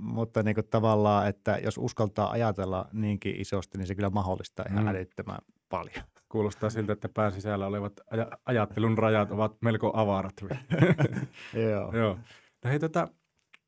[0.00, 4.84] mutta niin kuin tavallaan, että jos uskaltaa ajatella niinkin isosti, niin se kyllä mahdollistaa ihan
[4.84, 4.88] mm.
[4.88, 6.04] älyttömän paljon.
[6.28, 10.34] Kuulostaa siltä, että pään sisällä olevat aj- ajattelun rajat ovat melko avarat.
[11.70, 11.96] Joo.
[11.96, 12.18] Joo.
[12.64, 13.08] No hei, tota,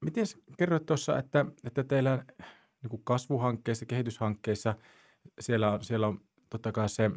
[0.00, 0.26] miten
[0.58, 2.24] kerroit tuossa, että, että teillä
[2.82, 4.74] niin kasvuhankkeissa, kehityshankkeissa,
[5.40, 7.10] siellä on, siellä on totta kai se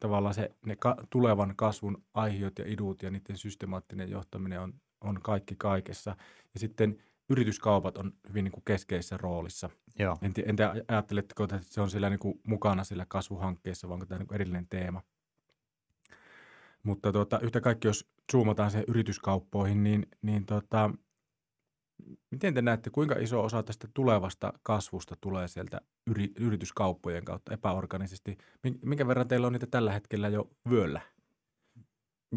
[0.00, 5.22] tavallaan se, ne ka- tulevan kasvun aiheut ja idut ja niiden systemaattinen johtaminen on, on
[5.22, 6.16] kaikki kaikessa.
[6.54, 9.70] Ja sitten yrityskaupat on hyvin niin kuin keskeisessä roolissa.
[9.98, 10.18] Joo.
[10.22, 14.06] En, en te ajatteletteko, että se on siellä niin kuin mukana sillä kasvuhankkeessa, vai onko
[14.06, 15.02] tämä niin kuin erillinen teema?
[16.82, 20.90] Mutta tuota, yhtä kaikki, jos zoomataan se yrityskauppoihin, niin, niin tuota,
[22.30, 28.38] miten te näette, kuinka iso osa tästä tulevasta kasvusta tulee sieltä yri, yrityskauppojen kautta epäorganisesti?
[28.82, 31.00] Minkä verran teillä on niitä tällä hetkellä jo vyöllä?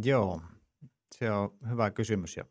[0.03, 0.41] Joo,
[1.15, 2.45] se on hyvä kysymys ja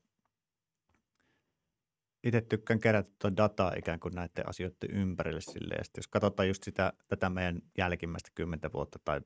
[2.25, 5.75] itse tykkään kerätä tuota dataa ikään kuin näiden asioiden ympärille sille.
[5.75, 9.21] Ja jos katsotaan just sitä, tätä meidän jälkimmäistä kymmentä vuotta tai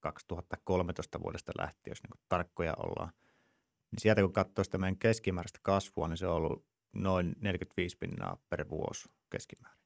[0.00, 3.12] 2013 vuodesta lähtien, jos niin tarkkoja ollaan,
[3.90, 8.36] niin sieltä kun katsoo sitä meidän keskimääräistä kasvua, niin se on ollut noin 45 pinnaa
[8.48, 9.84] per vuosi keskimäärin.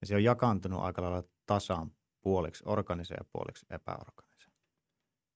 [0.00, 4.52] Ja se on jakantunut aika lailla tasan puoliksi organiseen ja puoliksi epäorganiseen.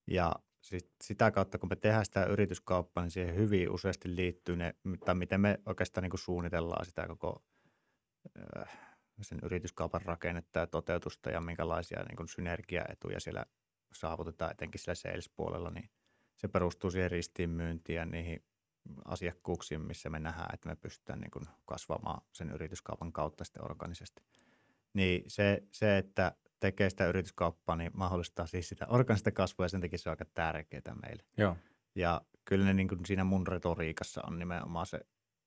[0.07, 4.75] Ja sit sitä kautta, kun me tehdään sitä yrityskauppaa, niin siihen hyvin useasti liittyy ne,
[5.05, 7.45] tai miten me oikeastaan niin kuin suunnitellaan sitä koko
[8.59, 8.79] äh,
[9.23, 13.45] sen yrityskaupan rakennetta ja toteutusta ja minkälaisia niin kuin synergiaetuja siellä
[13.93, 15.91] saavutetaan, etenkin sillä sales-puolella, niin
[16.37, 18.45] se perustuu siihen ristiinmyyntiin ja niihin
[19.05, 24.23] asiakkuuksiin, missä me nähdään, että me pystytään niin kuin kasvamaan sen yrityskaupan kautta sitten organisesti.
[24.93, 29.81] Niin se, se, että tekee sitä yrityskauppaa, niin mahdollistaa siis sitä organista kasvua ja sen
[29.81, 31.23] takia se on aika tärkeää meille.
[31.37, 31.57] Joo.
[31.95, 35.01] Ja kyllä ne niin kuin siinä mun retoriikassa on nimenomaan se,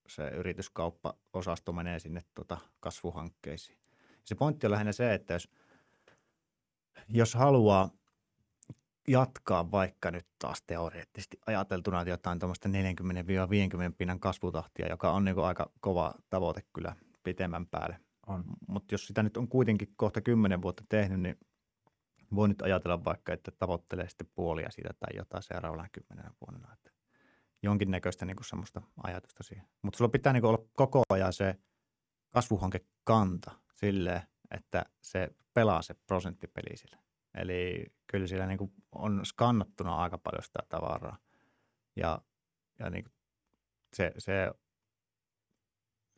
[0.08, 3.78] se yrityskauppa-osasto menee sinne tota kasvuhankkeisiin.
[4.24, 5.50] Se pointti on lähinnä se, että jos,
[7.10, 7.90] jos haluaa
[9.08, 12.72] jatkaa vaikka nyt taas teoreettisesti ajateltuna jotain tuommoista 40-50
[13.98, 18.44] pinnan kasvutahtia, joka on niin aika kova tavoite kyllä pitemmän päälle– on.
[18.68, 21.38] Mutta jos sitä nyt on kuitenkin kohta kymmenen vuotta tehnyt, niin
[22.36, 26.74] voi nyt ajatella vaikka, että tavoittelee sitten puolia siitä tai jotain seuraavana kymmenen vuonna.
[26.74, 26.92] Että
[27.64, 29.68] jonkinnäköistä niin kuin semmoista ajatusta siihen.
[29.82, 31.56] Mutta sulla pitää niin olla koko ajan se
[32.30, 36.98] kasvuhankekanta silleen, että se pelaa se prosenttipeli sille.
[37.36, 41.18] Eli kyllä siellä niin on skannattuna aika paljon sitä tavaraa.
[41.96, 42.22] Ja,
[42.80, 43.06] ja niin
[43.94, 44.52] se, se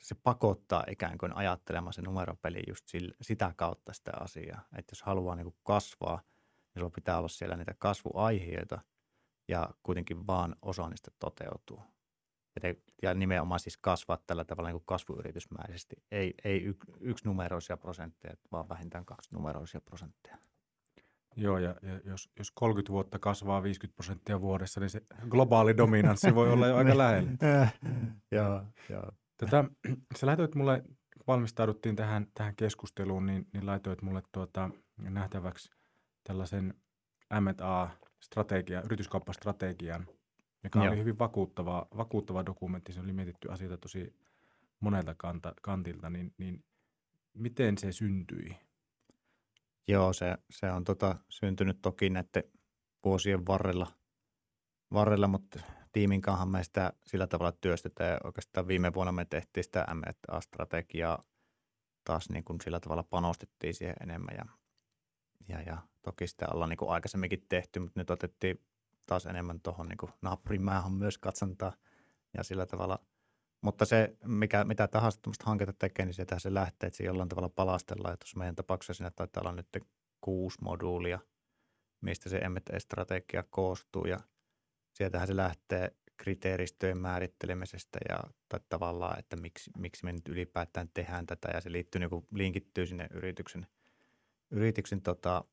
[0.05, 4.67] se pakottaa ikään kuin ajattelemaan se numeropeli just sillä, sitä kautta sitä asiaa.
[4.77, 8.81] Että jos haluaa niin kuin kasvaa, niin sulla pitää olla siellä niitä kasvuaiheita
[9.47, 11.83] ja kuitenkin vaan osa niistä toteutuu.
[12.55, 15.95] Ja, te, ja nimenomaan siis kasvaa tällä tavalla niin kuin kasvuyritysmäisesti.
[16.11, 20.37] Ei, ei y, yksi numeroisia prosentteja, vaan vähintään kaksi numeroisia prosentteja.
[21.35, 26.35] Joo, ja, ja jos, jos 30 vuotta kasvaa 50 prosenttia vuodessa, niin se globaali dominanssi
[26.35, 27.31] voi olla jo aika lähellä.
[28.31, 29.11] joo, joo.
[29.37, 29.63] Tätä,
[30.17, 30.81] sä laitoit mulle,
[31.17, 35.69] kun valmistauduttiin tähän, tähän keskusteluun, niin, niin laitoit mulle tuota, nähtäväksi
[36.23, 36.73] tällaisen
[37.41, 40.07] M&A-strategia, yrityskauppastrategian,
[40.63, 40.87] joka Joo.
[40.87, 42.93] oli hyvin vakuuttava, vakuuttava dokumentti.
[42.93, 44.15] Se oli mietitty asioita tosi
[44.79, 46.63] monelta kanta, kantilta, niin, niin
[47.33, 48.57] miten se syntyi?
[49.87, 52.43] Joo, se, se on tota, syntynyt toki näiden
[53.05, 53.87] vuosien varrella,
[54.93, 55.59] varrella mutta
[55.95, 58.12] tiimin kanssa me sitä sillä tavalla työstetään.
[58.12, 61.23] Ja oikeastaan viime vuonna me tehtiin sitä M&A-strategiaa
[62.03, 64.36] taas niin kuin sillä tavalla panostettiin siihen enemmän.
[64.38, 64.45] Ja,
[65.47, 68.62] ja, ja toki sitä ollaan niin kuin aikaisemminkin tehty, mutta nyt otettiin
[69.05, 71.73] taas enemmän tuohon niin naapurimaahan myös katsantaa
[72.38, 72.99] ja sillä tavalla.
[73.62, 77.29] Mutta se, mikä, mitä tahansa tämmöistä hanketta tekee, niin sieltä se lähtee, että se jollain
[77.29, 78.13] tavalla palastellaan.
[78.13, 79.67] Ja tuossa meidän tapauksessa siinä taitaa olla nyt
[80.21, 81.19] kuusi moduulia,
[82.01, 84.19] mistä se M&A-strategia koostuu ja
[84.95, 91.25] sieltähän se lähtee kriteeristöjen määrittelemisestä ja tai tavallaan, että miksi, miksi me nyt ylipäätään tehdään
[91.25, 93.67] tätä ja se liittyy, niin kuin linkittyy sinne yrityksen,
[94.51, 95.43] yrityksen tota,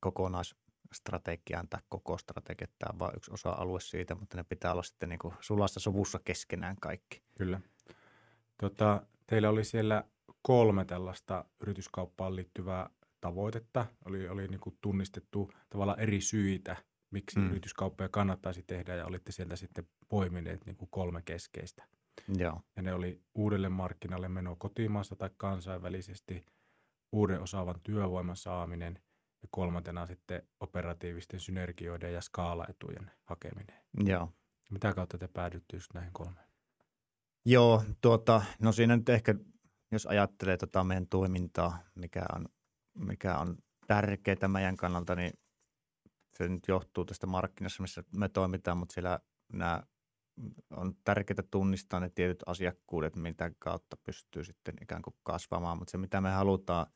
[0.00, 2.66] kokonaisstrategiaan tai koko strategia.
[2.78, 6.18] Tämä on vain yksi osa-alue siitä, mutta ne pitää olla sitten niin kuin sulassa sovussa
[6.24, 7.22] keskenään kaikki.
[7.38, 7.60] Kyllä.
[8.60, 10.04] Tota, teillä oli siellä
[10.42, 13.86] kolme tällaista yrityskauppaan liittyvää tavoitetta.
[14.04, 16.76] Oli, oli niin kuin tunnistettu tavallaan eri syitä,
[17.10, 17.50] miksi mm.
[17.50, 21.84] yrityskauppoja kannattaisi tehdä ja olitte sieltä sitten poimineet niin kuin kolme keskeistä.
[22.36, 22.60] Joo.
[22.76, 26.46] Ja ne oli uudelle markkinalle meno kotimaassa tai kansainvälisesti,
[27.12, 28.98] uuden osaavan työvoiman saaminen
[29.42, 33.76] ja kolmantena sitten operatiivisten synergioiden ja skaalaetujen hakeminen.
[34.04, 34.32] Joo.
[34.70, 36.46] Mitä kautta te päädytte just näihin kolmeen?
[37.44, 39.34] Joo, tuota, no siinä nyt ehkä,
[39.92, 42.48] jos ajattelee tota meidän toimintaa, mikä on,
[42.94, 45.32] mikä on tärkeää meidän kannalta, niin
[46.36, 49.20] se nyt johtuu tästä markkinassa, missä me toimitaan, mutta siellä
[49.52, 49.82] nämä
[50.70, 55.78] on tärkeää tunnistaa ne tietyt asiakkuudet, mitä kautta pystyy sitten ikään kuin kasvamaan.
[55.78, 56.86] Mutta se, mitä me halutaan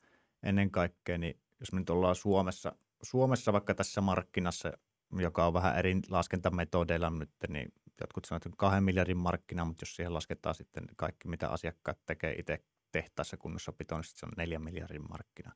[0.43, 4.71] ennen kaikkea, niin jos me nyt ollaan Suomessa, Suomessa vaikka tässä markkinassa,
[5.19, 9.95] joka on vähän eri laskentametodeilla nyt, niin jotkut sanovat, että kahden miljardin markkina, mutta jos
[9.95, 15.09] siihen lasketaan sitten kaikki, mitä asiakkaat tekee itse tehtaassa kunnossapitoon, niin se on neljän miljardin
[15.09, 15.51] markkina.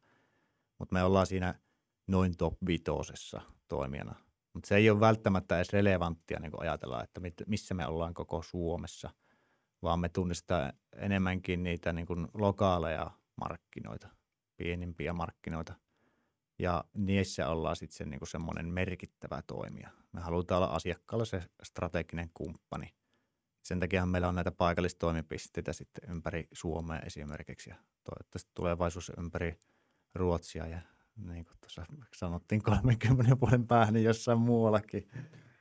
[0.80, 1.56] Mutta me ollaan siinä–
[2.08, 4.16] noin top vitosessa toimijana.
[4.54, 9.10] Mutta se ei ole välttämättä edes relevanttia niin ajatella, että missä me ollaan koko Suomessa,
[9.82, 14.10] vaan me tunnistetaan enemmänkin niitä niin kuin lokaaleja markkinoita,
[14.58, 15.74] pienimpiä markkinoita.
[16.60, 19.90] Ja niissä ollaan sitten se, niin kuin semmoinen merkittävä toimija.
[20.12, 22.96] Me halutaan olla asiakkaalle se strateginen kumppani.
[23.64, 29.60] Sen takia meillä on näitä paikallistoimipisteitä sitten ympäri Suomea esimerkiksi ja toivottavasti tulevaisuus ympäri
[30.16, 30.82] Ruotsia ja
[31.16, 35.08] niin kuin tuossa sanottiin 30 vuoden päähän niin jossain muuallakin.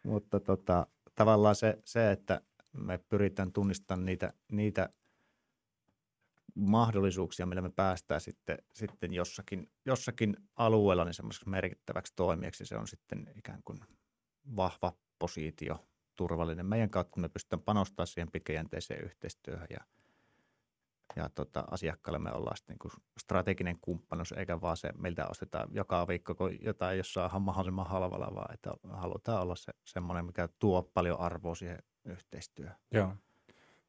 [0.05, 2.40] Mutta tota, tavallaan se, se, että
[2.73, 4.88] me pyritään tunnistamaan niitä, niitä
[6.55, 12.67] mahdollisuuksia, millä me päästään sitten, sitten jossakin, jossakin alueella niin semmoiseksi merkittäväksi toimijaksi.
[12.67, 13.79] Se on sitten ikään kuin
[14.57, 16.67] vahva positio, turvallinen.
[16.67, 19.79] Meidän kautta me pystytään panostamaan siihen pitkäjänteiseen yhteistyöhön ja–
[21.17, 26.09] ja tota, asiakkaalle me ollaan sitten niin strateginen kumppanuus, eikä vaan se, miltä ostetaan joka
[26.09, 30.83] viikko, kun jotain jos saa mahdollisimman halvalla, vaan että halutaan olla se semmoinen, mikä tuo
[30.83, 32.77] paljon arvoa siihen yhteistyöhön.
[32.93, 33.17] Joo.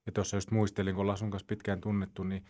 [0.06, 2.46] Ja tuossa just muistelin, kun ollaan sun kanssa pitkään tunnettu, niin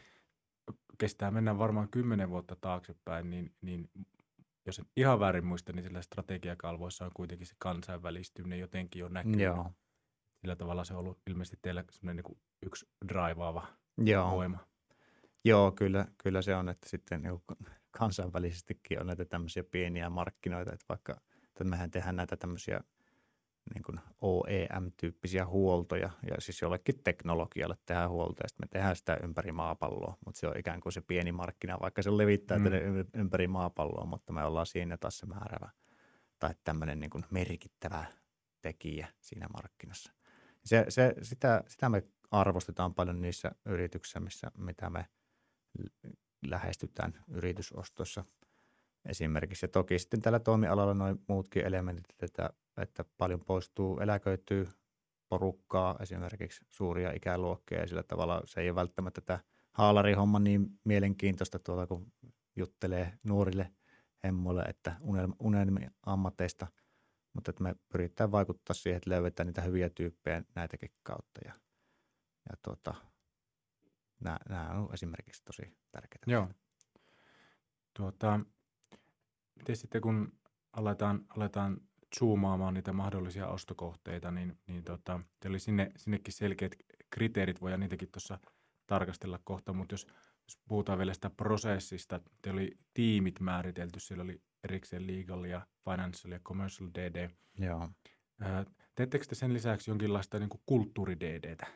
[0.98, 3.90] kestää mennä varmaan kymmenen vuotta taaksepäin, niin, niin
[4.66, 9.42] jos en ihan väärin muista, niin sillä strategiakalvoissa on kuitenkin se kansainvälistyminen jotenkin jo näkyy.
[9.42, 9.72] Joo.
[10.42, 14.32] Sillä tavalla se on ollut ilmeisesti teillä semmoinen niin yksi draivaava Joo.
[14.32, 14.58] voima.
[15.46, 17.42] Joo, kyllä, kyllä se on, että sitten niin
[18.00, 22.82] kansainvälisestikin on näitä tämmöisiä pieniä markkinoita, että vaikka että mehän tehdään näitä tämmöisiä
[23.74, 29.18] niin kuin OEM-tyyppisiä huoltoja, ja siis jollekin teknologialle tehdään huolta, ja sitten me tehdään sitä
[29.24, 32.66] ympäri maapalloa, mutta se on ikään kuin se pieni markkina, vaikka se levittää mm.
[33.14, 35.70] ympäri maapalloa, mutta me ollaan siinä taas se määrävä
[36.40, 38.06] tai tämmöinen niin kuin merkittävä
[38.62, 40.14] tekijä siinä markkinassa.
[40.66, 45.06] Se, se, sitä, sitä me arvostetaan paljon niissä yrityksissä, missä, mitä me
[46.48, 48.26] lähestytään yritysostossa
[49.06, 49.66] esimerkiksi.
[49.66, 54.68] Ja toki sitten tällä toimialalla noin muutkin elementit, että, että paljon poistuu, eläköityy
[55.30, 59.40] porukkaa, esimerkiksi suuria ikäluokkia ja sillä tavalla se ei ole välttämättä tätä
[59.72, 62.12] haalarihomma niin mielenkiintoista tuolla, kun
[62.56, 63.72] juttelee nuorille
[64.24, 64.96] hemmoille, että
[65.40, 66.68] unelmi ammateista,
[67.34, 71.54] mutta että me pyritään vaikuttaa siihen, että löydetään niitä hyviä tyyppejä näitäkin kautta ja
[72.50, 72.94] ja tuota,
[74.20, 76.32] nämä, nämä on esimerkiksi tosi tärkeitä.
[76.32, 76.50] Joo.
[77.94, 78.40] Tuota,
[79.56, 80.40] miten sitten kun
[80.74, 81.78] aletaan, aletaan
[82.20, 86.76] zoomaamaan niitä mahdollisia ostokohteita, niin, niin tota, oli sinne, sinnekin selkeät
[87.10, 88.40] kriteerit, voidaan niitäkin tuossa
[88.88, 90.08] tarkastella kohta, mutta jos,
[90.48, 96.32] jos puhutaan vielä sitä prosessista, te oli tiimit määritelty, siellä oli erikseen legal ja financial
[96.32, 97.30] ja commercial DD.
[97.60, 97.90] Joo.
[98.96, 101.68] Teettekö te sen lisäksi jonkinlaista niin kulttuuri-DDtä?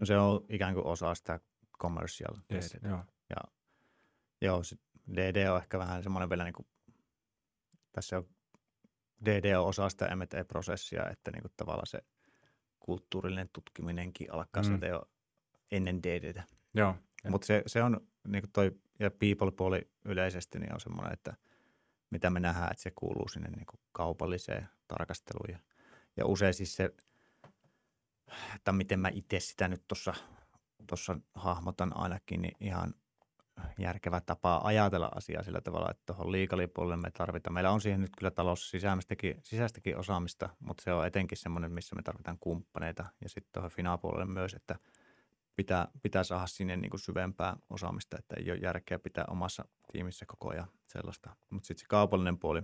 [0.00, 1.40] No se on ikään kuin osa sitä
[1.80, 3.04] commercial yes, joo.
[3.30, 3.36] Ja
[4.40, 4.80] joo, sit
[5.16, 6.66] DD on ehkä vähän semmoinen vielä niin kuin,
[7.92, 8.28] tässä on
[9.24, 12.02] DD on osa sitä M&A-prosessia, että niin kuin tavallaan se
[12.80, 14.66] kulttuurillinen tutkiminenkin alkaa mm.
[14.66, 15.02] sieltä jo
[15.70, 16.42] ennen DDtä.
[16.74, 16.96] Joo.
[17.28, 21.36] Mutta se, se on niin kuin toi, ja people-puoli yleisesti niin on semmoinen, että
[22.10, 25.50] mitä me nähdään, että se kuuluu sinne niin kuin kaupalliseen tarkasteluun.
[25.50, 25.58] Ja,
[26.16, 26.90] ja usein siis se,
[28.56, 30.14] että miten mä itse sitä nyt tuossa
[30.86, 32.94] tuossa hahmotan ainakin, niin ihan
[33.78, 37.54] järkevä tapa ajatella asiaa sillä tavalla, että tuohon liikalipuolelle me tarvitaan.
[37.54, 38.70] Meillä on siihen nyt kyllä talous
[39.42, 44.26] sisäistäkin, osaamista, mutta se on etenkin semmoinen, missä me tarvitaan kumppaneita ja sitten tuohon finapuolelle
[44.32, 44.76] myös, että
[45.56, 50.26] pitää, pitää saada sinne niin kuin syvempää osaamista, että ei ole järkeä pitää omassa tiimissä
[50.26, 51.36] koko ajan sellaista.
[51.50, 52.62] Mutta sitten se kaupallinen puoli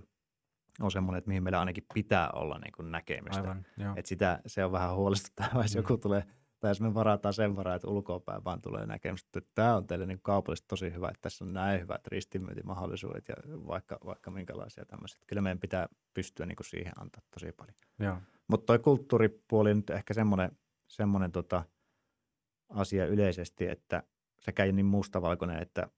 [0.81, 3.41] on semmoinen, että mihin meillä ainakin pitää olla niin kuin näkemystä.
[3.41, 5.79] Aivan, että sitä, se on vähän huolestuttavaa, jos mm.
[5.79, 6.23] joku tulee–
[6.59, 10.05] tai jos me varataan sen varaa, että ulkoapäin vaan tulee näkemys, että tämä on teille
[10.05, 15.19] niin kaupallisesti tosi hyvä, että tässä on näin hyvät ristimyyntimahdollisuudet ja vaikka, vaikka minkälaisia tämmöisiä.
[15.27, 17.77] Kyllä meidän pitää pystyä niin kuin siihen antaa tosi paljon.
[18.47, 20.51] Mutta tuo kulttuuripuoli on nyt ehkä semmoinen,
[20.87, 21.63] semmoinen tota
[22.69, 24.03] asia yleisesti, että
[24.39, 25.89] sekä ei niin mustavalkoinen, että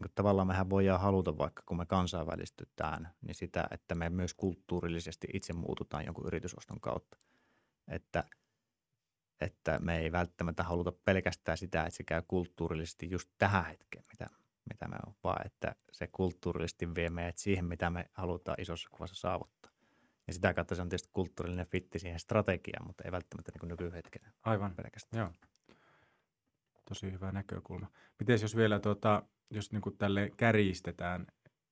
[0.00, 5.26] niin tavallaan mehän voidaan haluta vaikka, kun me kansainvälistytään, niin sitä, että me myös kulttuurillisesti
[5.32, 7.18] itse muututaan jonkun yritysoston kautta.
[7.88, 8.24] Että–
[9.40, 14.26] että me ei välttämättä haluta pelkästään sitä, että se käy kulttuurillisesti just tähän hetkeen, mitä,
[14.72, 19.16] mitä me on, vaan että se kulttuurillisesti vie meidät siihen, mitä me halutaan isossa kuvassa
[19.16, 19.70] saavuttaa.
[20.26, 24.32] Ja sitä kautta se on tietysti kulttuurillinen fitti siihen strategiaan, mutta ei välttämättä niin nykyhetkenä.
[24.42, 25.20] Aivan, pelkästään.
[25.20, 25.32] joo.
[26.88, 27.86] Tosi hyvä näkökulma.
[28.18, 31.26] Miten jos vielä, tuota, jos niin kuin tälle kärjistetään,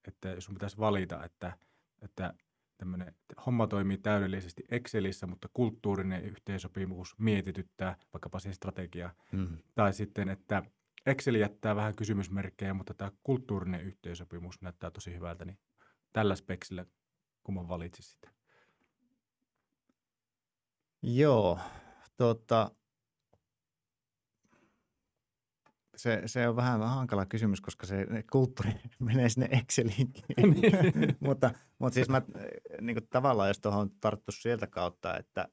[0.07, 1.57] että jos sun pitäisi valita, että,
[2.01, 2.33] että
[2.77, 3.15] tämmöinen
[3.45, 9.09] homma toimii täydellisesti Excelissä, mutta kulttuurinen yhteensopimus mietityttää vaikkapa sen strategia.
[9.31, 9.57] Mm.
[9.75, 10.63] Tai sitten, että
[11.05, 15.57] Excel jättää vähän kysymysmerkkejä, mutta tämä kulttuurinen yhteensopimus näyttää tosi hyvältä, niin
[16.13, 16.85] tällä speksillä
[17.67, 18.29] valitsin sitä.
[21.01, 21.59] Joo,
[22.17, 22.71] tota,
[25.99, 30.23] se, se on vähän hankala kysymys, koska se kulttuuri menee sinne Exceliinkin.
[30.37, 31.17] Niin.
[31.19, 32.21] mutta, mutta siis mä
[32.81, 35.47] niin kuin tavallaan, jos tuohon tarttu sieltä kautta, että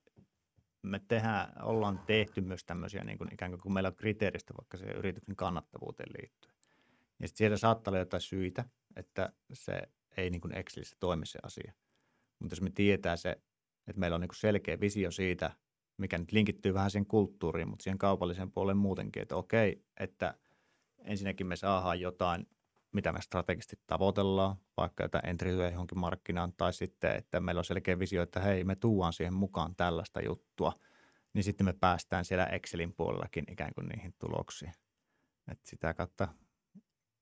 [0.82, 4.76] me tehdään, ollaan tehty myös tämmöisiä niin kuin ikään kuin kun meillä on kriteeristä vaikka
[4.76, 6.54] se yrityksen kannattavuuteen liittyen.
[7.20, 8.64] Ja sitten siellä saattaa olla jotain syitä,
[8.96, 9.82] että se
[10.16, 11.72] ei niin kuin Excelissä toimi se asia.
[12.38, 13.30] Mutta jos me tietää se,
[13.86, 15.50] että meillä on niin kuin selkeä visio siitä,
[15.98, 20.34] mikä nyt linkittyy vähän siihen kulttuuriin, mutta siihen kaupalliseen puoleen muutenkin, että okei, että
[20.98, 22.48] ensinnäkin me saadaan jotain,
[22.92, 27.98] mitä me strategisesti tavoitellaan, vaikka jotain entryä johonkin markkinaan, tai sitten, että meillä on selkeä
[27.98, 30.72] visio, että hei, me tuodaan siihen mukaan tällaista juttua,
[31.32, 34.72] niin sitten me päästään siellä Excelin puolellakin ikään kuin niihin tuloksiin.
[35.50, 36.28] Et sitä kautta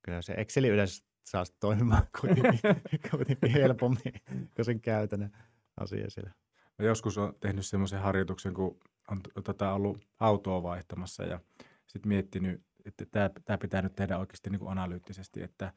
[0.03, 2.61] kyllä se Exceli yleensä saa toimimaan kuitenkin,
[3.11, 4.13] kuitenkin helpommin
[4.57, 5.37] kuin sen käytännön
[5.77, 6.44] asia siellä.
[6.79, 11.41] Mä joskus on tehnyt semmoisen harjoituksen, kun on tota, ollut autoa vaihtamassa ja
[11.87, 15.73] sitten miettinyt, että tämä, tämä pitää nyt tehdä oikeasti niin kuin analyyttisesti, että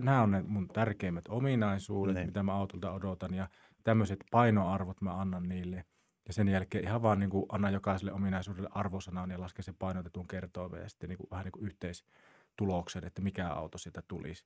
[0.00, 2.20] nämä on ne mun tärkeimmät ominaisuudet, ne.
[2.20, 2.28] Niin.
[2.28, 3.48] mitä mä autolta odotan ja
[3.84, 5.84] tämmöiset painoarvot mä annan niille.
[6.26, 10.28] Ja sen jälkeen ihan vaan niin kuin anna jokaiselle ominaisuudelle arvosanan ja laske sen painotetun
[10.28, 14.44] kertoimen ja sitten niin kuin, vähän niin kuin yhteistuloksen, että mikä auto sitä tulisi.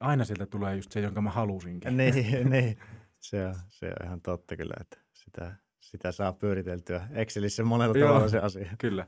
[0.00, 1.96] Aina sieltä tulee just se, jonka mä halusinkin.
[1.96, 2.78] Niin, niin.
[3.20, 8.28] Se, on, se on ihan totta kyllä, että sitä, sitä saa pyöriteltyä Excelissä monella tavalla
[8.28, 8.70] se asia.
[8.78, 9.06] Kyllä.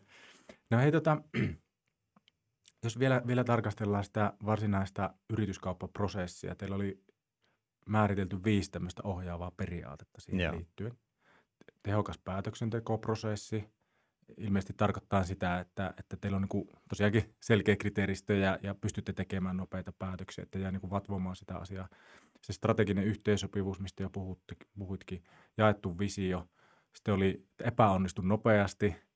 [0.70, 1.22] No hei tota,
[2.85, 7.05] jos vielä, vielä tarkastellaan sitä varsinaista yrityskauppaprosessia, teillä oli
[7.87, 10.57] määritelty viisi tämmöistä ohjaavaa periaatetta siihen Joo.
[10.57, 10.98] liittyen.
[11.83, 13.64] Tehokas päätöksentekoprosessi,
[14.37, 19.57] ilmeisesti tarkoittaa sitä, että, että teillä on niin tosiaankin selkeä kriteeristö ja, ja pystytte tekemään
[19.57, 21.88] nopeita päätöksiä, että jää niin vatvomaan sitä asiaa.
[22.43, 24.41] Se strateginen yhteensopivuus, mistä jo puhut,
[24.78, 25.22] puhuitkin,
[25.57, 26.49] jaettu visio,
[26.95, 28.95] sitten oli epäonnistu nopeasti–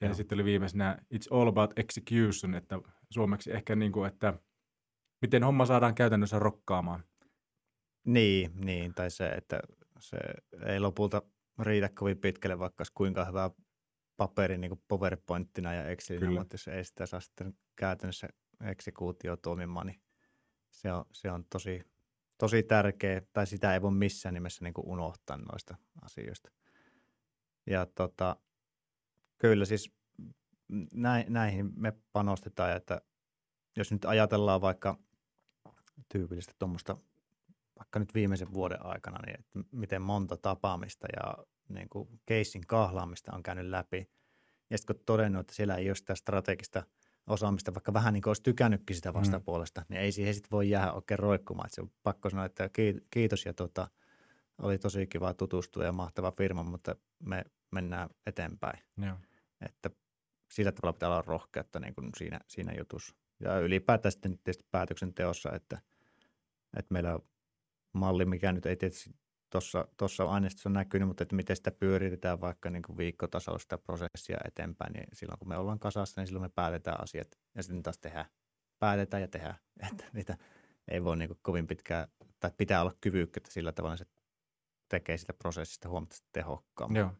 [0.00, 0.14] ja Joo.
[0.14, 2.78] sitten oli viimeisenä It's all about execution, että
[3.10, 4.34] suomeksi ehkä niin kuin, että
[5.22, 7.04] miten homma saadaan käytännössä rokkaamaan.
[8.04, 9.60] Niin, niin, tai se, että
[9.98, 10.16] se
[10.66, 11.22] ei lopulta
[11.58, 13.50] riitä kovin pitkälle, vaikka kuinka hyvä
[14.16, 18.28] paperi niin kuin PowerPointina ja Excelinä, mutta jos ei sitä saa sitten käytännössä
[18.64, 20.00] eksekuutio toimimaan, niin
[20.70, 21.82] se on, se on tosi,
[22.40, 26.50] tosi tärkeä, tai sitä ei voi missään nimessä niin kuin unohtaa noista asioista.
[27.66, 28.36] Ja tota,
[29.38, 29.92] kyllä siis
[31.28, 33.00] näihin me panostetaan, että
[33.76, 34.98] jos nyt ajatellaan vaikka
[36.08, 36.96] tyypillistä tuommoista
[37.78, 43.34] vaikka nyt viimeisen vuoden aikana, niin että miten monta tapaamista ja niin kuin keissin kahlaamista
[43.34, 44.10] on käynyt läpi.
[44.70, 46.82] Ja sitten kun todennut, että siellä ei ole sitä strategista
[47.26, 49.18] osaamista, vaikka vähän niin kuin olisi tykännytkin sitä mm.
[49.18, 49.86] vastapuolesta, mm.
[49.88, 51.66] niin ei siihen sitten voi jäädä oikein roikkumaan.
[51.66, 52.70] Että se on pakko sanoa, että
[53.10, 53.88] kiitos ja tota,
[54.62, 58.82] oli tosi kiva tutustua ja mahtava firma, mutta me mennään eteenpäin.
[59.06, 59.16] Joo.
[59.60, 59.90] Että
[60.52, 63.14] sillä tavalla pitää olla rohkeutta niin kuin siinä, siinä jutussa.
[63.40, 65.78] Ja ylipäätään sitten tietysti päätöksenteossa, että,
[66.76, 67.20] että meillä on
[67.92, 69.10] malli, mikä nyt ei tietysti
[69.50, 74.92] tuossa, aineistossa näkynyt, mutta että miten sitä pyöritetään vaikka niin kuin viikkotasolla sitä prosessia eteenpäin,
[74.92, 78.26] niin silloin kun me ollaan kasassa, niin silloin me päätetään asiat ja sitten taas tehdään,
[78.78, 79.56] päätetään ja tehdään,
[79.92, 80.36] että niitä
[80.88, 82.08] ei voi niin kuin kovin pitkään,
[82.40, 84.06] tai pitää olla kyvykkyyttä sillä tavalla, se
[84.88, 87.00] tekee sitä prosessista huomattavasti tehokkaammin.
[87.00, 87.12] Joo.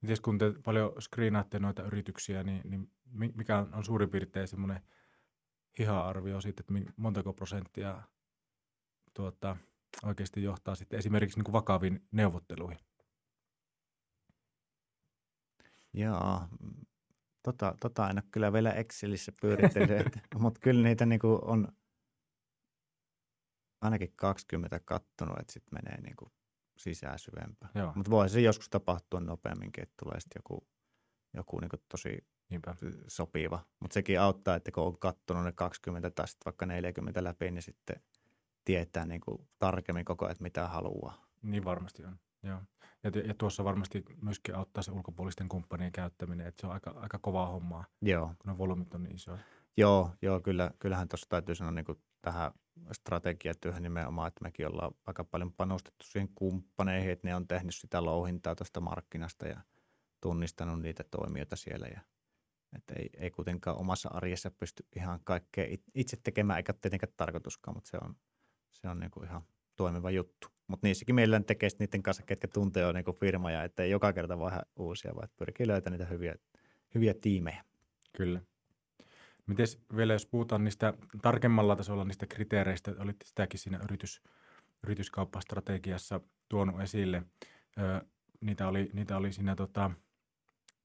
[0.00, 2.92] Miten kun te paljon screenaatte noita yrityksiä, niin, niin
[3.34, 4.82] mikä on, on suurin piirtein semmoinen
[5.78, 8.02] hiha-arvio siitä, että montako prosenttia
[9.14, 9.56] tuota,
[10.02, 12.78] oikeasti johtaa sitten esimerkiksi niin kuin vakaviin neuvotteluihin?
[15.92, 16.48] Joo,
[17.42, 21.68] tota, tota en ole kyllä vielä Excelissä pyöritellyt, mutta kyllä niitä niin kuin on
[23.80, 26.32] ainakin 20 kattonut, että sitten menee niin kuin
[26.76, 27.72] sisään syvempään.
[27.94, 30.68] Mutta voi se joskus tapahtua nopeamminkin, että tulee sitten joku,
[31.34, 32.74] joku niin tosi Niinpä.
[33.08, 33.66] sopiva.
[33.80, 37.62] Mutta sekin auttaa, että kun on kattonut ne 20 tai sitten vaikka 40 läpi, niin
[37.62, 38.02] sitten
[38.64, 41.26] tietää niin kuin tarkemmin koko ajan, että mitä haluaa.
[41.42, 42.60] Niin varmasti on, joo.
[43.04, 47.18] Ja, ja tuossa varmasti myöskin auttaa se ulkopuolisten kumppanien käyttäminen, että se on aika, aika
[47.18, 48.26] kovaa hommaa, joo.
[48.26, 49.38] kun ne volyymit on niin isoja.
[49.76, 52.52] Joo, joo kyllä, kyllähän tuossa täytyy sanoa niin kuin tähän
[52.92, 58.04] strategiatyöhön nimenomaan, että mekin ollaan aika paljon panostettu siihen kumppaneihin, että ne on tehnyt sitä
[58.04, 59.60] louhintaa tuosta markkinasta ja
[60.20, 62.00] tunnistanut niitä toimijoita siellä ja
[62.76, 67.90] että ei, ei kuitenkaan omassa arjessa pysty ihan kaikkea itse tekemään, eikä tietenkään tarkoituskaan, mutta
[67.90, 68.16] se on,
[68.74, 69.42] se on niin kuin ihan
[69.76, 70.48] toimiva juttu.
[70.66, 74.38] Mutta niissäkin meillä tekee niiden kanssa, ketkä tuntee jo niin firmoja, että ei joka kerta
[74.38, 76.34] vaan uusia, vaan pyrkii löytämään niitä hyviä,
[76.94, 77.64] hyviä tiimejä.
[78.16, 78.40] Kyllä.
[79.46, 79.66] Miten
[79.96, 84.22] vielä jos puhutaan niistä tarkemmalla tasolla niistä kriteereistä, olit sitäkin siinä yritys,
[84.84, 87.22] yrityskauppastrategiassa tuonut esille.
[87.78, 88.06] Ö,
[88.40, 89.90] niitä, oli, niitä oli siinä tota,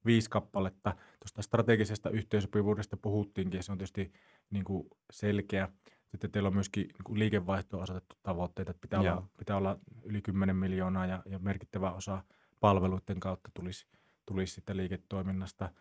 [0.05, 0.95] viisi kappaletta.
[1.19, 4.11] Tuosta strategisesta yhteensopivuudesta puhuttiinkin ja se on tietysti
[4.49, 5.69] niin kuin selkeä.
[6.11, 10.55] Sitten teillä on myöskin niin liikevaihtoon asetettu tavoitteita, että pitää, olla, pitää olla yli 10
[10.55, 12.23] miljoonaa ja, ja merkittävä osa
[12.59, 13.87] palveluiden kautta tulisi,
[14.25, 15.69] tulisi sitten liiketoiminnasta–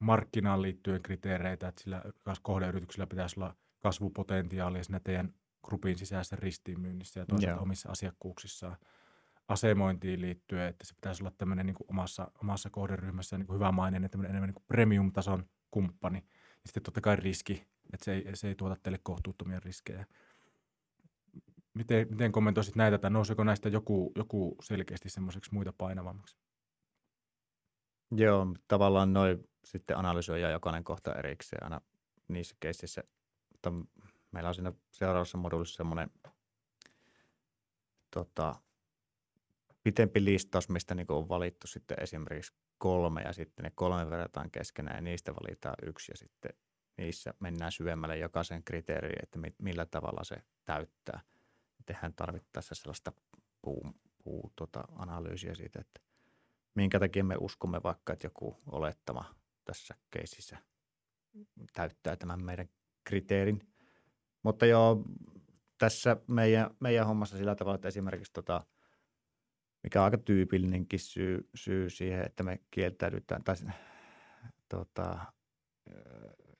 [0.00, 2.02] markkinaan liittyen kriteereitä, että sillä
[2.42, 7.62] kohdeyrityksellä pitäisi olla kasvupotentiaalia siinä teidän grupin sisäisessä ristiinmyynnissä ja toisaalta yeah.
[7.62, 8.76] omissa asiakkuuksissaan
[9.48, 13.72] asemointiin liittyen, että se pitäisi olla tämmöinen niin kuin omassa, omassa kohderyhmässä niin kuin hyvä
[13.72, 16.18] mainen, tämmöinen enemmän niin kuin premium-tason kumppani.
[16.38, 20.06] Ja sitten totta kai riski, että se ei, se ei tuota teille kohtuuttomia riskejä.
[21.74, 26.36] Miten, miten kommentoisit näitä, tai nouseeko näistä joku, joku selkeästi semmoiseksi muita painavammaksi?
[28.10, 31.80] Joo, tavallaan noin sitten analysoidaan jokainen kohta erikseen aina
[32.28, 33.04] niissä keississä.
[33.50, 33.72] Mutta
[34.30, 36.10] meillä on siinä seuraavassa moduulissa semmoinen
[38.10, 38.54] tota,
[39.82, 44.96] pitempi listaus, mistä niin on valittu sitten esimerkiksi kolme ja sitten ne kolme verrataan keskenään
[44.96, 46.50] ja niistä valitaan yksi ja sitten
[46.98, 51.20] niissä mennään syvemmälle jokaisen kriteeriin, että millä tavalla se täyttää.
[51.86, 53.12] Tehdään tarvittaessa sellaista
[53.62, 53.94] puu,
[54.24, 56.00] puu tota, analyysiä siitä, että
[56.74, 59.34] minkä takia me uskomme vaikka, että joku olettama
[59.64, 60.58] tässä keisissä
[61.72, 62.68] täyttää tämän meidän
[63.04, 63.60] kriteerin.
[64.42, 65.04] Mutta joo,
[65.78, 68.66] tässä meidän, meidän hommassa sillä tavalla, että esimerkiksi tota,
[69.82, 73.56] mikä on aika tyypillinenkin syy, syy siihen, että me kieltäydytään tai
[74.68, 75.18] tota,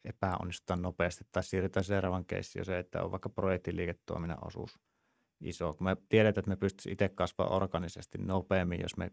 [0.09, 4.79] epäonnistutaan nopeasti tai siirrytään seuraavan keissiin, se, että on vaikka projektiliiketoiminnan osuus
[5.41, 5.75] iso.
[5.75, 9.11] Kun me tiedetään, että me pystyisimme itse kasvamaan organisesti nopeammin, jos me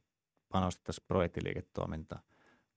[0.52, 2.22] panostettaisiin projektiliiketoimintaan,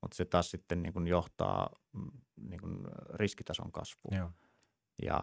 [0.03, 2.11] mutta se taas sitten niin kuin johtaa mm,
[2.49, 2.79] niin kuin
[3.15, 4.17] riskitason kasvuun.
[4.17, 4.31] Joo.
[5.03, 5.23] Ja,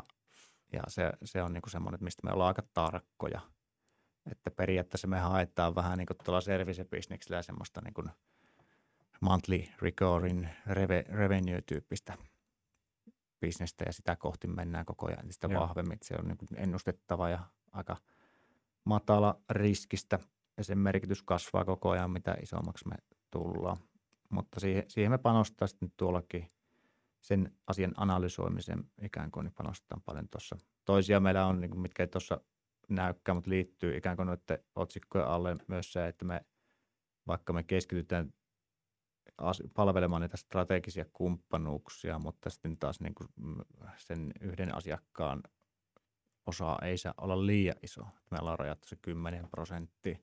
[0.73, 3.41] ja se, se on niin kuin semmoinen, mistä me ollaan aika tarkkoja.
[4.31, 8.09] Että periaatteessa me haetaan vähän niin kuin tuolla service-bisneksellä semmoista niin kuin
[9.21, 10.47] monthly recurring
[11.11, 12.17] revenue-tyyppistä
[13.45, 15.61] bisnestä ja sitä kohti mennään koko ajan sitä Joo.
[15.61, 15.97] vahvemmin.
[16.01, 17.39] Se on niin kuin ennustettava ja
[17.71, 17.97] aika
[18.83, 20.19] matala riskistä
[20.57, 22.95] ja sen merkitys kasvaa koko ajan, mitä isommaksi me
[23.31, 23.77] tullaan.
[24.29, 26.51] Mutta siihen, siihen me panostaa sitten tuollakin
[27.21, 30.57] sen asian analysoimisen ikään kuin niin panostetaan paljon tuossa.
[30.85, 32.41] Toisia meillä on, niin kuin, mitkä ei tuossa
[32.89, 36.41] näykkää, mutta liittyy ikään kuin noiden otsikkojen alle myös se, että me,
[37.27, 38.33] vaikka me keskitytään
[39.73, 43.29] palvelemaan niitä strategisia kumppanuuksia, mutta sitten taas niin kuin
[43.97, 45.43] sen yhden asiakkaan
[46.45, 48.01] osa ei saa olla liian iso.
[48.31, 50.17] Meillä on rajattu se 10 prosenttia.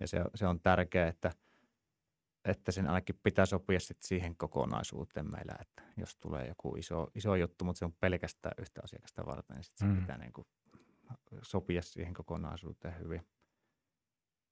[0.00, 1.32] Ja se, se on tärkeää, että,
[2.44, 7.34] että sen ainakin pitää sopia sit siihen kokonaisuuteen meillä, että jos tulee joku iso, iso
[7.34, 10.00] juttu, mutta se on pelkästään yhtä asiakasta varten, niin sit se mm.
[10.00, 10.46] pitää niin kuin
[11.42, 13.26] sopia siihen kokonaisuuteen hyvin.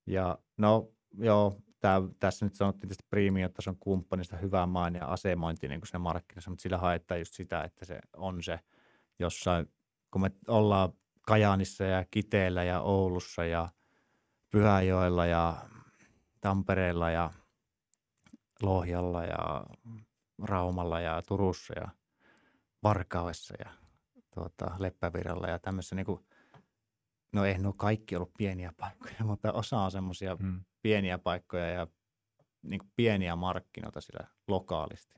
[0.07, 5.81] Ja no joo, tää, tässä nyt sanottiin tästä premium-tason kumppanista hyvää maine ja asemointi niin
[5.83, 8.59] se markkinassa, mutta sillä haetaan just sitä, että se on se
[9.19, 9.71] jossain,
[10.11, 13.69] kun me ollaan Kajaanissa ja Kiteellä ja Oulussa ja
[14.49, 15.57] Pyhäjoella ja
[16.41, 17.31] Tampereella ja
[18.61, 19.65] Lohjalla ja
[20.43, 21.87] Raumalla ja Turussa ja
[22.83, 23.71] Varkaudessa ja
[24.33, 26.25] tuota, Leppävirralla ja tämmöisessä niin kuin,
[27.35, 30.61] no ei nuo kaikki ollut pieniä paikkoja, mutta osa on semmoisia hmm.
[30.81, 31.87] pieniä paikkoja ja
[32.61, 35.15] niin kuin pieniä markkinoita sillä lokaalisti.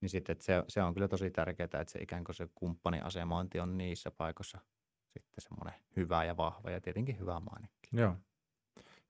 [0.00, 3.60] Niin sitten että se, se on kyllä tosi tärkeää, että se ikään kuin se kumppaniasemointi
[3.60, 4.58] on niissä paikoissa
[5.06, 7.88] sitten semmoinen hyvä ja vahva ja tietenkin hyvä mainikki.
[7.92, 8.16] Joo.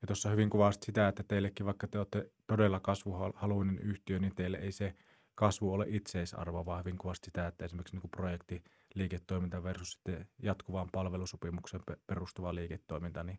[0.03, 4.57] Ja tuossa hyvin kuvasit sitä, että teillekin, vaikka te olette todella kasvuhaluinen yhtiö, niin teille
[4.57, 4.95] ei se
[5.35, 8.65] kasvu ole itseisarvo, vaan hyvin kuvasit sitä, että esimerkiksi niin projekti
[8.95, 13.39] liiketoiminta versus sitten jatkuvaan palvelusopimukseen perustuva liiketoiminta, niin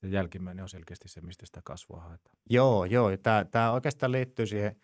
[0.00, 2.36] se jälkimmäinen on selkeästi se, mistä sitä kasvua haetaan.
[2.50, 3.16] Joo, joo.
[3.16, 4.76] Tämä, tämä oikeastaan liittyy siihen,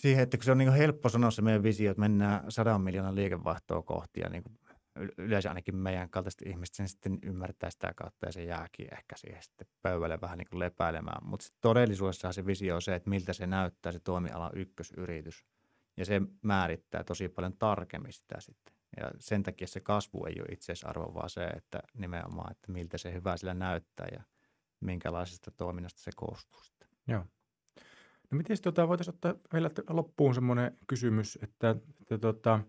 [0.00, 3.14] siihen, että kun se on niin helppo sanoa se meidän visio, että mennään sadan miljoonan
[3.14, 4.42] liikevaihtoa kohti ja niin
[5.18, 9.42] yleensä ainakin meidän kaltaiset ihmiset sen sitten ymmärtää sitä kautta ja se jääkin ehkä siihen
[9.42, 11.26] sitten pöydälle vähän niin kuin lepäilemään.
[11.26, 15.44] Mutta todellisuudessa se visio on se, että miltä se näyttää se toimialan ykkösyritys.
[15.96, 18.74] Ja se määrittää tosi paljon tarkemmin sitä sitten.
[18.96, 23.12] Ja sen takia se kasvu ei ole itseisarvo, vaan se, että nimenomaan, että miltä se
[23.12, 24.22] hyvä sillä näyttää ja
[24.80, 26.88] minkälaisesta toiminnasta se koostuu sitten.
[27.08, 27.24] Joo.
[28.30, 32.60] No miten tota, voitaisiin ottaa vielä loppuun semmoinen kysymys, että, että tota,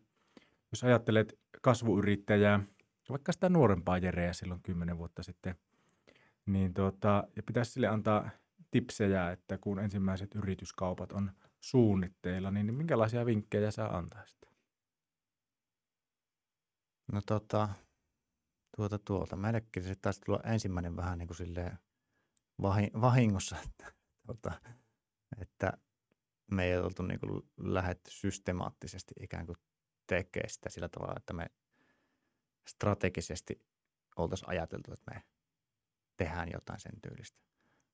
[0.72, 2.60] jos ajattelet kasvuyrittäjää,
[3.10, 5.56] vaikka sitä nuorempaa Jereä silloin kymmenen vuotta sitten,
[6.46, 8.30] niin tota, ja pitäisi sille antaa
[8.72, 14.46] tipsejä, että kun ensimmäiset yrityskaupat on suunnitteilla, niin minkälaisia vinkkejä sä antaisit?
[17.12, 17.70] No tota,
[18.76, 19.36] tuota tuolta.
[19.36, 21.80] Meillekin se taisi tulla ensimmäinen vähän niin kuin silleen
[23.02, 23.94] vahingossa, että,
[24.26, 24.52] tuota,
[25.42, 25.74] että
[26.52, 29.58] me ei oltu niin kuin lähdetty systemaattisesti ikään kuin
[30.08, 31.46] tekemään sitä sillä tavalla, että me
[32.68, 33.62] strategisesti
[34.16, 35.24] oltaisiin ajateltu, että me
[36.18, 37.40] tehdään jotain sen tyylistä.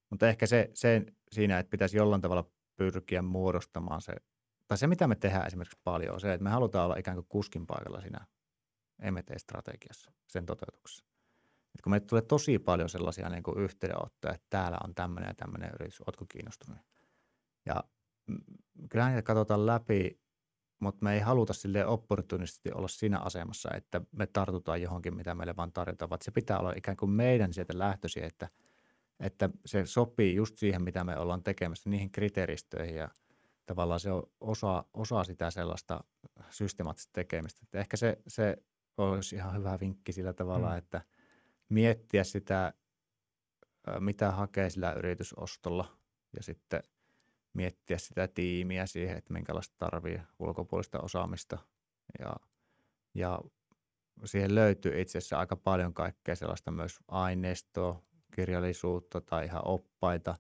[0.10, 4.14] Mutta ehkä se, se siinä, että pitäisi jollain tavalla pyrkiä muodostamaan se,
[4.68, 7.28] tai se mitä me tehdään esimerkiksi paljon on se, että me halutaan olla ikään kuin
[7.30, 8.28] kuskin paikalla siinä
[9.02, 11.06] MT-strategiassa, sen toteutuksessa.
[11.76, 15.34] Et kun meille tulee tosi paljon sellaisia niin kuin yhteydenottoja, että täällä on tämmöinen ja
[15.34, 16.78] tämmöinen yritys, ootko kiinnostunut?
[17.66, 17.84] Ja
[18.90, 20.20] kyllähän niitä katsotaan läpi,
[20.80, 25.56] mutta me ei haluta sille opportunisesti olla siinä asemassa, että me tartutaan johonkin, mitä meille
[25.56, 28.50] vaan tarjotaan, vaan se pitää olla ikään kuin meidän sieltä lähtöisiä, että,
[29.20, 33.10] että se sopii just siihen, mitä me ollaan tekemässä, niihin kriteeristöihin ja
[33.66, 36.04] tavallaan se on osa, osa sitä sellaista
[36.50, 37.60] systemaattista tekemistä.
[37.64, 38.58] Että ehkä se, se
[39.10, 40.78] olisi ihan hyvä vinkki sillä tavalla, mm.
[40.78, 41.02] että
[41.70, 42.74] miettiä sitä,
[44.00, 45.98] mitä hakee sillä yritysostolla
[46.36, 46.84] ja sitten
[47.54, 51.58] miettiä sitä tiimiä siihen, että minkälaista tarvii ulkopuolista osaamista
[52.20, 52.36] ja,
[53.14, 53.40] ja
[54.26, 58.02] siihen löytyy itse asiassa aika paljon kaikkea sellaista myös aineistoa,
[58.36, 60.36] kirjallisuutta tai ihan oppaita,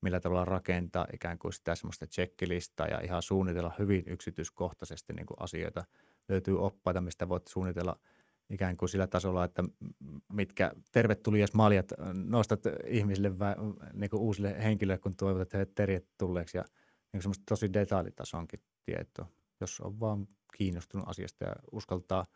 [0.00, 5.42] millä tavalla rakentaa ikään kuin sitä semmoista checklistaa ja ihan suunnitella hyvin yksityiskohtaisesti niin kuin
[5.42, 5.84] asioita–
[6.28, 8.00] löytyy oppaita, mistä voit suunnitella
[8.50, 9.64] ikään kuin sillä tasolla, että
[10.32, 13.32] mitkä tervetulias maljat nostat ihmisille,
[13.92, 16.64] niin kuin uusille henkilöille, kun toivot heidät tervetulleeksi ja
[17.12, 19.26] niin semmoista tosi detailitasonkin tietoa,
[19.60, 22.26] jos on vaan kiinnostunut asiasta ja uskaltaa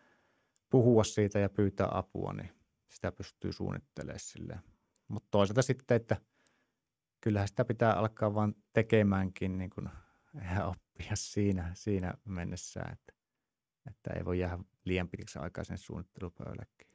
[0.71, 2.51] puhua siitä ja pyytää apua, niin
[2.91, 4.61] sitä pystyy suunnittelemaan silleen.
[5.09, 6.17] Mutta toisaalta sitten, että
[7.21, 9.89] kyllähän sitä pitää alkaa vaan tekemäänkin niin kuin,
[10.55, 13.20] ja oppia siinä, siinä mennessä, että
[13.87, 16.89] että ei voi jäädä liian pitkäksi aikaa sen suunnittelupöydällekin.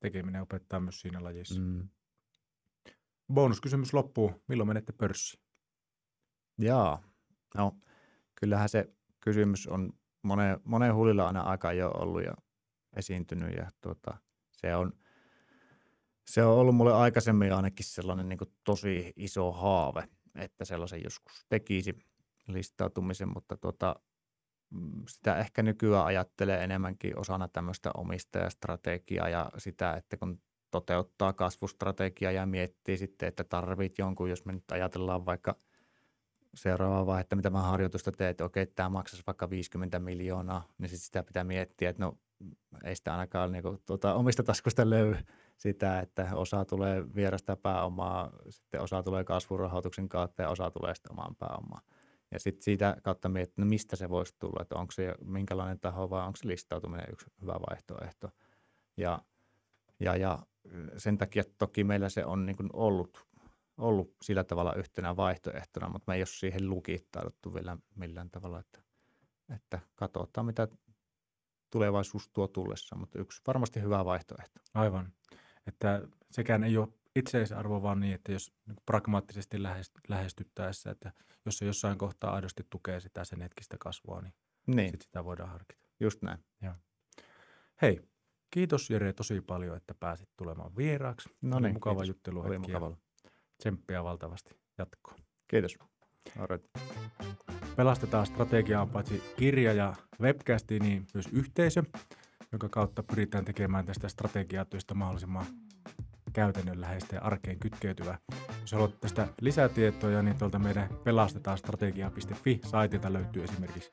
[0.00, 1.60] Tekeminen opettaa myös siinä lajissa.
[1.60, 1.88] Mm.
[3.32, 4.42] Bonuskysymys loppuu.
[4.48, 5.42] Milloin menette pörssiin?
[6.58, 7.02] Jaa,
[7.54, 7.76] no
[8.40, 9.92] kyllähän se kysymys on
[10.22, 12.34] monen, monen huulilla aina aika jo ollut ja
[12.96, 14.16] esiintynyt ja tuota,
[14.50, 14.92] se on
[16.28, 21.98] se on ollut mulle aikaisemmin ainakin sellainen niin tosi iso haave, että sellaisen joskus tekisi
[22.48, 23.96] listautumisen, mutta tuota,
[25.08, 30.40] sitä ehkä nykyään ajattelee enemmänkin osana tämmöistä omistajastrategiaa ja sitä, että kun
[30.70, 35.56] toteuttaa kasvustrategiaa ja miettii sitten, että tarvit jonkun, jos me nyt ajatellaan vaikka
[36.54, 41.04] seuraavaa vaihetta, mitä mä harjoitusta teen, että okei, tämä maksaisi vaikka 50 miljoonaa, niin sitten
[41.04, 42.18] sitä pitää miettiä, että no
[42.84, 45.16] ei sitä ainakaan niin kuin, tuota, omista taskusta löy
[45.56, 51.12] sitä, että osa tulee vierasta pääomaa, sitten osa tulee kasvurahoituksen kautta ja osa tulee sitten
[51.12, 51.82] omaan pääomaan.
[52.30, 56.10] Ja sitten siitä kautta miettiä, no mistä se voisi tulla, että onko se minkälainen taho
[56.10, 58.28] vai onko se listautuminen yksi hyvä vaihtoehto.
[58.96, 59.22] Ja,
[60.00, 60.38] ja, ja
[60.96, 63.26] sen takia toki meillä se on niin ollut,
[63.78, 68.82] ollut sillä tavalla yhtenä vaihtoehtona, mutta me ei ole siihen lukittauduttu vielä millään tavalla, että,
[69.54, 70.68] että katsotaan mitä
[71.70, 74.60] tulevaisuus tuo tullessa, mutta yksi varmasti hyvä vaihtoehto.
[74.74, 75.12] Aivan.
[75.66, 76.88] Että sekään ei ole
[77.18, 79.56] itseisarvo, vaan niin, että jos niin pragmaattisesti
[80.08, 81.12] lähestyttäessä, että
[81.44, 84.34] jos se jossain kohtaa aidosti tukee sitä sen hetkistä kasvua, niin,
[84.66, 84.90] niin.
[84.90, 85.84] Sit sitä voidaan harkita.
[86.00, 86.38] Just näin.
[86.62, 86.74] Joo.
[87.82, 88.00] Hei,
[88.50, 91.28] kiitos Jere tosi paljon, että pääsit tulemaan vieraaksi.
[91.42, 92.08] No niin, mukava kiitos.
[92.08, 92.40] juttelu.
[92.40, 92.96] Oli mukava.
[93.58, 95.14] Tsemppiä valtavasti jatkoa.
[95.48, 95.78] Kiitos.
[96.50, 96.66] Right.
[97.76, 101.82] Pelastetaan strategiaa paitsi kirja ja webcasti, niin myös yhteisö,
[102.52, 105.46] jonka kautta pyritään tekemään tästä strategiatyöstä mahdollisimman
[106.32, 108.18] käytännönläheistä ja arkeen kytkeytyvä.
[108.60, 113.90] Jos haluat tästä lisätietoja, niin tuolta meidän pelastetaan strategia.fi-saitilta löytyy esimerkiksi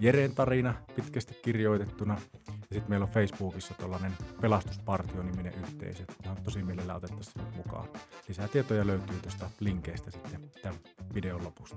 [0.00, 2.16] Jeren tarina pitkästi kirjoitettuna.
[2.46, 7.88] Ja sitten meillä on Facebookissa tuollainen pelastuspartio-niminen yhteisö, johon tosi mielellä otettaisiin mukaan.
[8.28, 10.78] Lisää tietoja löytyy tuosta linkeistä sitten tämän
[11.14, 11.76] videon lopusta.